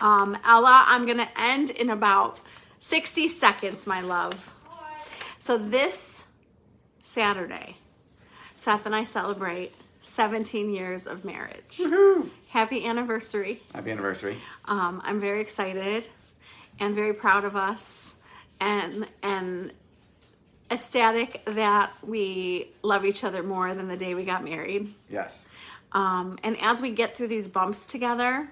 Um, 0.00 0.36
Ella, 0.44 0.84
I'm 0.88 1.06
going 1.06 1.18
to 1.18 1.40
end 1.40 1.70
in 1.70 1.88
about 1.90 2.38
60 2.80 3.28
seconds, 3.28 3.86
my 3.86 4.02
love. 4.02 4.54
So 5.38 5.56
this 5.56 6.26
Saturday, 7.02 7.76
Seth 8.56 8.84
and 8.84 8.94
I 8.94 9.04
celebrate 9.04 9.72
17 10.02 10.70
years 10.74 11.06
of 11.06 11.24
marriage. 11.24 11.80
Happy 12.50 12.84
anniversary. 12.84 13.62
Happy 13.72 13.90
anniversary. 13.90 14.36
Um, 14.66 15.00
I'm 15.04 15.18
very 15.20 15.40
excited 15.40 16.08
and 16.78 16.94
very 16.94 17.14
proud 17.14 17.44
of 17.44 17.56
us 17.56 18.15
and 18.60 19.06
and 19.22 19.72
ecstatic 20.70 21.42
that 21.46 21.92
we 22.02 22.68
love 22.82 23.04
each 23.04 23.22
other 23.22 23.42
more 23.42 23.74
than 23.74 23.88
the 23.88 23.96
day 23.96 24.14
we 24.14 24.24
got 24.24 24.44
married. 24.44 24.92
Yes. 25.08 25.48
Um, 25.92 26.38
and 26.42 26.60
as 26.60 26.82
we 26.82 26.90
get 26.90 27.16
through 27.16 27.28
these 27.28 27.48
bumps 27.48 27.86
together, 27.86 28.48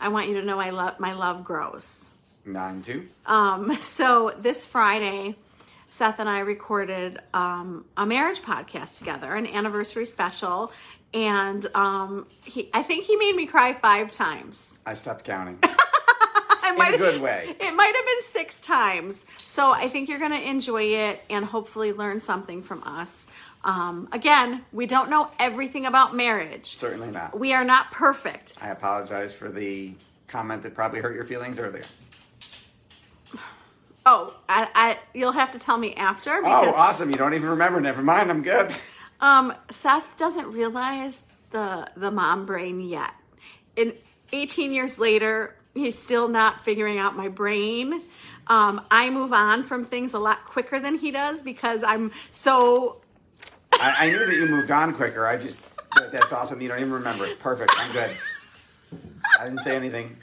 I 0.00 0.08
want 0.08 0.28
you 0.28 0.40
to 0.40 0.42
know 0.42 0.58
I 0.58 0.70
love 0.70 0.98
my 0.98 1.12
love 1.12 1.44
grows. 1.44 2.10
Nine 2.44 2.82
two. 2.82 3.08
Um, 3.26 3.76
so 3.80 4.34
this 4.38 4.64
Friday, 4.64 5.36
Seth 5.88 6.18
and 6.18 6.28
I 6.28 6.40
recorded 6.40 7.18
um, 7.34 7.84
a 7.96 8.06
marriage 8.06 8.40
podcast 8.40 8.98
together, 8.98 9.34
an 9.34 9.46
anniversary 9.46 10.06
special, 10.06 10.72
and 11.12 11.66
um, 11.74 12.26
he, 12.44 12.70
I 12.72 12.82
think 12.82 13.04
he 13.04 13.16
made 13.16 13.34
me 13.36 13.46
cry 13.46 13.72
five 13.74 14.10
times. 14.10 14.78
I 14.86 14.94
stopped 14.94 15.24
counting. 15.24 15.58
I 16.78 16.88
In 16.88 16.94
a 16.94 16.98
good 16.98 17.20
way. 17.20 17.54
It 17.58 17.74
might 17.74 17.94
have 17.94 18.04
been 18.06 18.22
six 18.28 18.60
times. 18.60 19.24
So 19.38 19.70
I 19.72 19.88
think 19.88 20.08
you're 20.08 20.18
going 20.18 20.32
to 20.32 20.48
enjoy 20.48 20.82
it 20.82 21.22
and 21.30 21.44
hopefully 21.44 21.92
learn 21.92 22.20
something 22.20 22.62
from 22.62 22.82
us. 22.84 23.26
Um, 23.64 24.08
again, 24.12 24.64
we 24.72 24.86
don't 24.86 25.10
know 25.10 25.30
everything 25.38 25.86
about 25.86 26.14
marriage. 26.14 26.76
Certainly 26.76 27.10
not. 27.10 27.38
We 27.38 27.52
are 27.52 27.64
not 27.64 27.90
perfect. 27.90 28.54
I 28.60 28.68
apologize 28.70 29.34
for 29.34 29.50
the 29.50 29.94
comment 30.28 30.62
that 30.62 30.74
probably 30.74 31.00
hurt 31.00 31.14
your 31.14 31.24
feelings 31.24 31.58
earlier. 31.58 31.84
Oh, 34.06 34.34
I, 34.48 34.68
I 34.74 34.98
you'll 35.12 35.32
have 35.32 35.50
to 35.52 35.58
tell 35.58 35.76
me 35.76 35.94
after 35.94 36.30
Oh, 36.42 36.72
awesome. 36.74 37.10
You 37.10 37.16
don't 37.16 37.34
even 37.34 37.50
remember. 37.50 37.80
Never 37.80 38.02
mind. 38.02 38.30
I'm 38.30 38.42
good. 38.42 38.74
um, 39.20 39.52
Seth 39.70 40.16
doesn't 40.16 40.50
realize 40.52 41.22
the 41.50 41.86
the 41.96 42.10
mom 42.10 42.46
brain 42.46 42.80
yet. 42.80 43.12
In 43.76 43.92
18 44.32 44.72
years 44.72 44.98
later, 44.98 45.54
he's 45.80 45.98
still 45.98 46.28
not 46.28 46.64
figuring 46.64 46.98
out 46.98 47.16
my 47.16 47.28
brain. 47.28 48.02
Um, 48.46 48.84
I 48.90 49.10
move 49.10 49.32
on 49.32 49.62
from 49.62 49.84
things 49.84 50.14
a 50.14 50.18
lot 50.18 50.44
quicker 50.44 50.78
than 50.80 50.98
he 50.98 51.10
does 51.10 51.42
because 51.42 51.82
I'm 51.84 52.10
so 52.30 53.00
I, 53.74 54.06
I 54.06 54.10
knew 54.10 54.26
that 54.26 54.34
you 54.34 54.48
moved 54.48 54.70
on 54.70 54.92
quicker. 54.94 55.26
I 55.26 55.36
just, 55.36 55.58
that's 56.12 56.32
awesome. 56.32 56.60
You 56.60 56.68
don't 56.68 56.80
even 56.80 56.92
remember 56.92 57.24
it. 57.26 57.38
Perfect. 57.38 57.72
I'm 57.76 57.92
good. 57.92 58.10
I 59.38 59.44
didn't 59.44 59.60
say 59.60 59.76
anything. 59.76 60.16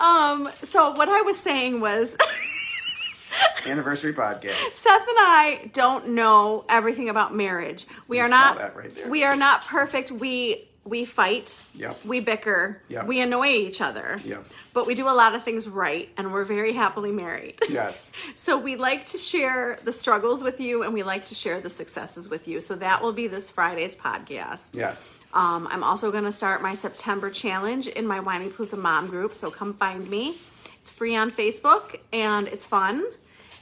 um. 0.00 0.48
So 0.62 0.92
what 0.92 1.08
I 1.08 1.22
was 1.22 1.38
saying 1.38 1.80
was. 1.80 2.16
Anniversary 3.66 4.14
podcast. 4.14 4.54
Seth 4.76 5.02
and 5.02 5.16
I 5.18 5.70
don't 5.72 6.10
know 6.10 6.64
everything 6.68 7.08
about 7.08 7.34
marriage. 7.34 7.84
We 8.08 8.18
You 8.18 8.24
are 8.24 8.28
not 8.28 8.76
right 8.76 9.08
we 9.08 9.24
are 9.24 9.36
not 9.36 9.66
perfect. 9.66 10.10
We 10.12 10.65
we 10.86 11.04
fight. 11.04 11.62
Yep. 11.74 12.04
We 12.04 12.20
bicker. 12.20 12.80
Yep. 12.88 13.06
We 13.06 13.20
annoy 13.20 13.48
each 13.48 13.80
other. 13.80 14.20
Yep. 14.24 14.46
But 14.72 14.86
we 14.86 14.94
do 14.94 15.08
a 15.08 15.12
lot 15.12 15.34
of 15.34 15.42
things 15.42 15.68
right 15.68 16.08
and 16.16 16.32
we're 16.32 16.44
very 16.44 16.72
happily 16.72 17.12
married. 17.12 17.58
Yes. 17.68 18.12
So 18.36 18.56
we 18.56 18.76
like 18.76 19.04
to 19.06 19.18
share 19.18 19.78
the 19.84 19.92
struggles 19.92 20.42
with 20.42 20.60
you 20.60 20.82
and 20.82 20.94
we 20.94 21.02
like 21.02 21.26
to 21.26 21.34
share 21.34 21.60
the 21.60 21.68
successes 21.68 22.30
with 22.30 22.48
you. 22.48 22.60
So 22.62 22.74
that 22.76 23.02
will 23.02 23.12
be 23.12 23.26
this 23.26 23.50
Friday's 23.50 23.94
podcast. 23.96 24.76
Yes. 24.76 25.18
Um, 25.34 25.68
I'm 25.70 25.84
also 25.84 26.10
going 26.10 26.24
to 26.24 26.32
start 26.32 26.62
my 26.62 26.74
September 26.74 27.28
challenge 27.28 27.88
in 27.88 28.06
my 28.06 28.20
Whinypaluza 28.20 28.78
Mom 28.78 29.08
group, 29.08 29.34
so 29.34 29.50
come 29.50 29.74
find 29.74 30.08
me. 30.08 30.36
It's 30.80 30.90
free 30.90 31.16
on 31.16 31.30
Facebook 31.30 31.98
and 32.14 32.46
it's 32.48 32.64
fun. 32.66 33.04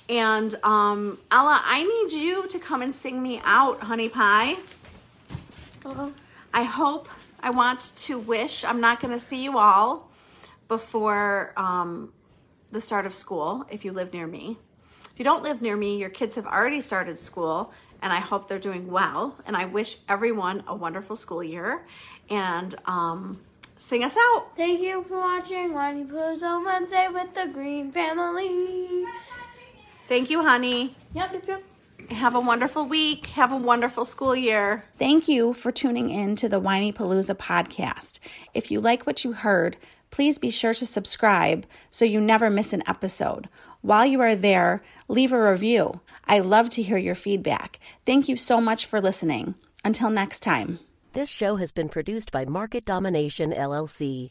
And 0.08 0.54
um, 0.62 1.18
Ella, 1.32 1.60
I 1.64 1.82
need 1.82 2.20
you 2.20 2.46
to 2.48 2.58
come 2.60 2.82
and 2.82 2.94
sing 2.94 3.20
me 3.20 3.40
out, 3.44 3.80
Honey 3.80 4.08
Pie. 4.08 4.56
Uh-oh. 5.84 6.12
I 6.54 6.62
hope, 6.62 7.08
I 7.40 7.50
want 7.50 7.92
to 7.96 8.16
wish, 8.16 8.64
I'm 8.64 8.80
not 8.80 9.00
going 9.00 9.12
to 9.12 9.18
see 9.18 9.42
you 9.42 9.58
all 9.58 10.08
before 10.68 11.52
um, 11.56 12.12
the 12.70 12.80
start 12.80 13.06
of 13.06 13.12
school 13.12 13.66
if 13.70 13.84
you 13.84 13.90
live 13.92 14.12
near 14.12 14.28
me. 14.28 14.56
If 15.10 15.18
you 15.18 15.24
don't 15.24 15.42
live 15.42 15.60
near 15.60 15.76
me, 15.76 15.98
your 15.98 16.10
kids 16.10 16.36
have 16.36 16.46
already 16.46 16.80
started 16.80 17.18
school, 17.18 17.72
and 18.00 18.12
I 18.12 18.20
hope 18.20 18.46
they're 18.46 18.60
doing 18.60 18.86
well. 18.86 19.36
And 19.46 19.56
I 19.56 19.64
wish 19.64 19.96
everyone 20.08 20.62
a 20.68 20.76
wonderful 20.76 21.16
school 21.16 21.42
year. 21.42 21.86
And 22.30 22.72
um, 22.86 23.40
sing 23.76 24.04
us 24.04 24.16
out. 24.16 24.56
Thank 24.56 24.80
you 24.80 25.02
for 25.02 25.18
watching 25.18 25.74
Whiny 25.74 26.04
Blues 26.04 26.44
on 26.44 26.64
Wednesday 26.64 27.08
with 27.12 27.34
the 27.34 27.46
Greene 27.52 27.90
Family. 27.90 29.04
Thank 30.06 30.30
you, 30.30 30.44
honey. 30.44 30.94
Yep, 31.14 31.32
yep, 31.32 31.48
yep. 31.48 31.62
Have 32.10 32.34
a 32.34 32.40
wonderful 32.40 32.86
week. 32.86 33.26
Have 33.28 33.52
a 33.52 33.56
wonderful 33.56 34.04
school 34.04 34.36
year. 34.36 34.84
Thank 34.98 35.28
you 35.28 35.52
for 35.52 35.72
tuning 35.72 36.10
in 36.10 36.36
to 36.36 36.48
the 36.48 36.60
Whinypaluza 36.60 37.36
podcast. 37.36 38.18
If 38.52 38.70
you 38.70 38.80
like 38.80 39.06
what 39.06 39.24
you 39.24 39.32
heard, 39.32 39.76
please 40.10 40.38
be 40.38 40.50
sure 40.50 40.74
to 40.74 40.86
subscribe 40.86 41.66
so 41.90 42.04
you 42.04 42.20
never 42.20 42.50
miss 42.50 42.72
an 42.72 42.82
episode. 42.86 43.48
While 43.80 44.06
you 44.06 44.20
are 44.20 44.36
there, 44.36 44.82
leave 45.08 45.32
a 45.32 45.50
review. 45.50 46.00
I 46.26 46.40
love 46.40 46.70
to 46.70 46.82
hear 46.82 46.98
your 46.98 47.14
feedback. 47.14 47.80
Thank 48.06 48.28
you 48.28 48.36
so 48.36 48.60
much 48.60 48.86
for 48.86 49.00
listening. 49.00 49.54
Until 49.84 50.10
next 50.10 50.40
time. 50.40 50.78
This 51.12 51.28
show 51.28 51.56
has 51.56 51.70
been 51.70 51.88
produced 51.88 52.32
by 52.32 52.44
Market 52.44 52.84
Domination 52.84 53.52
LLC. 53.52 54.30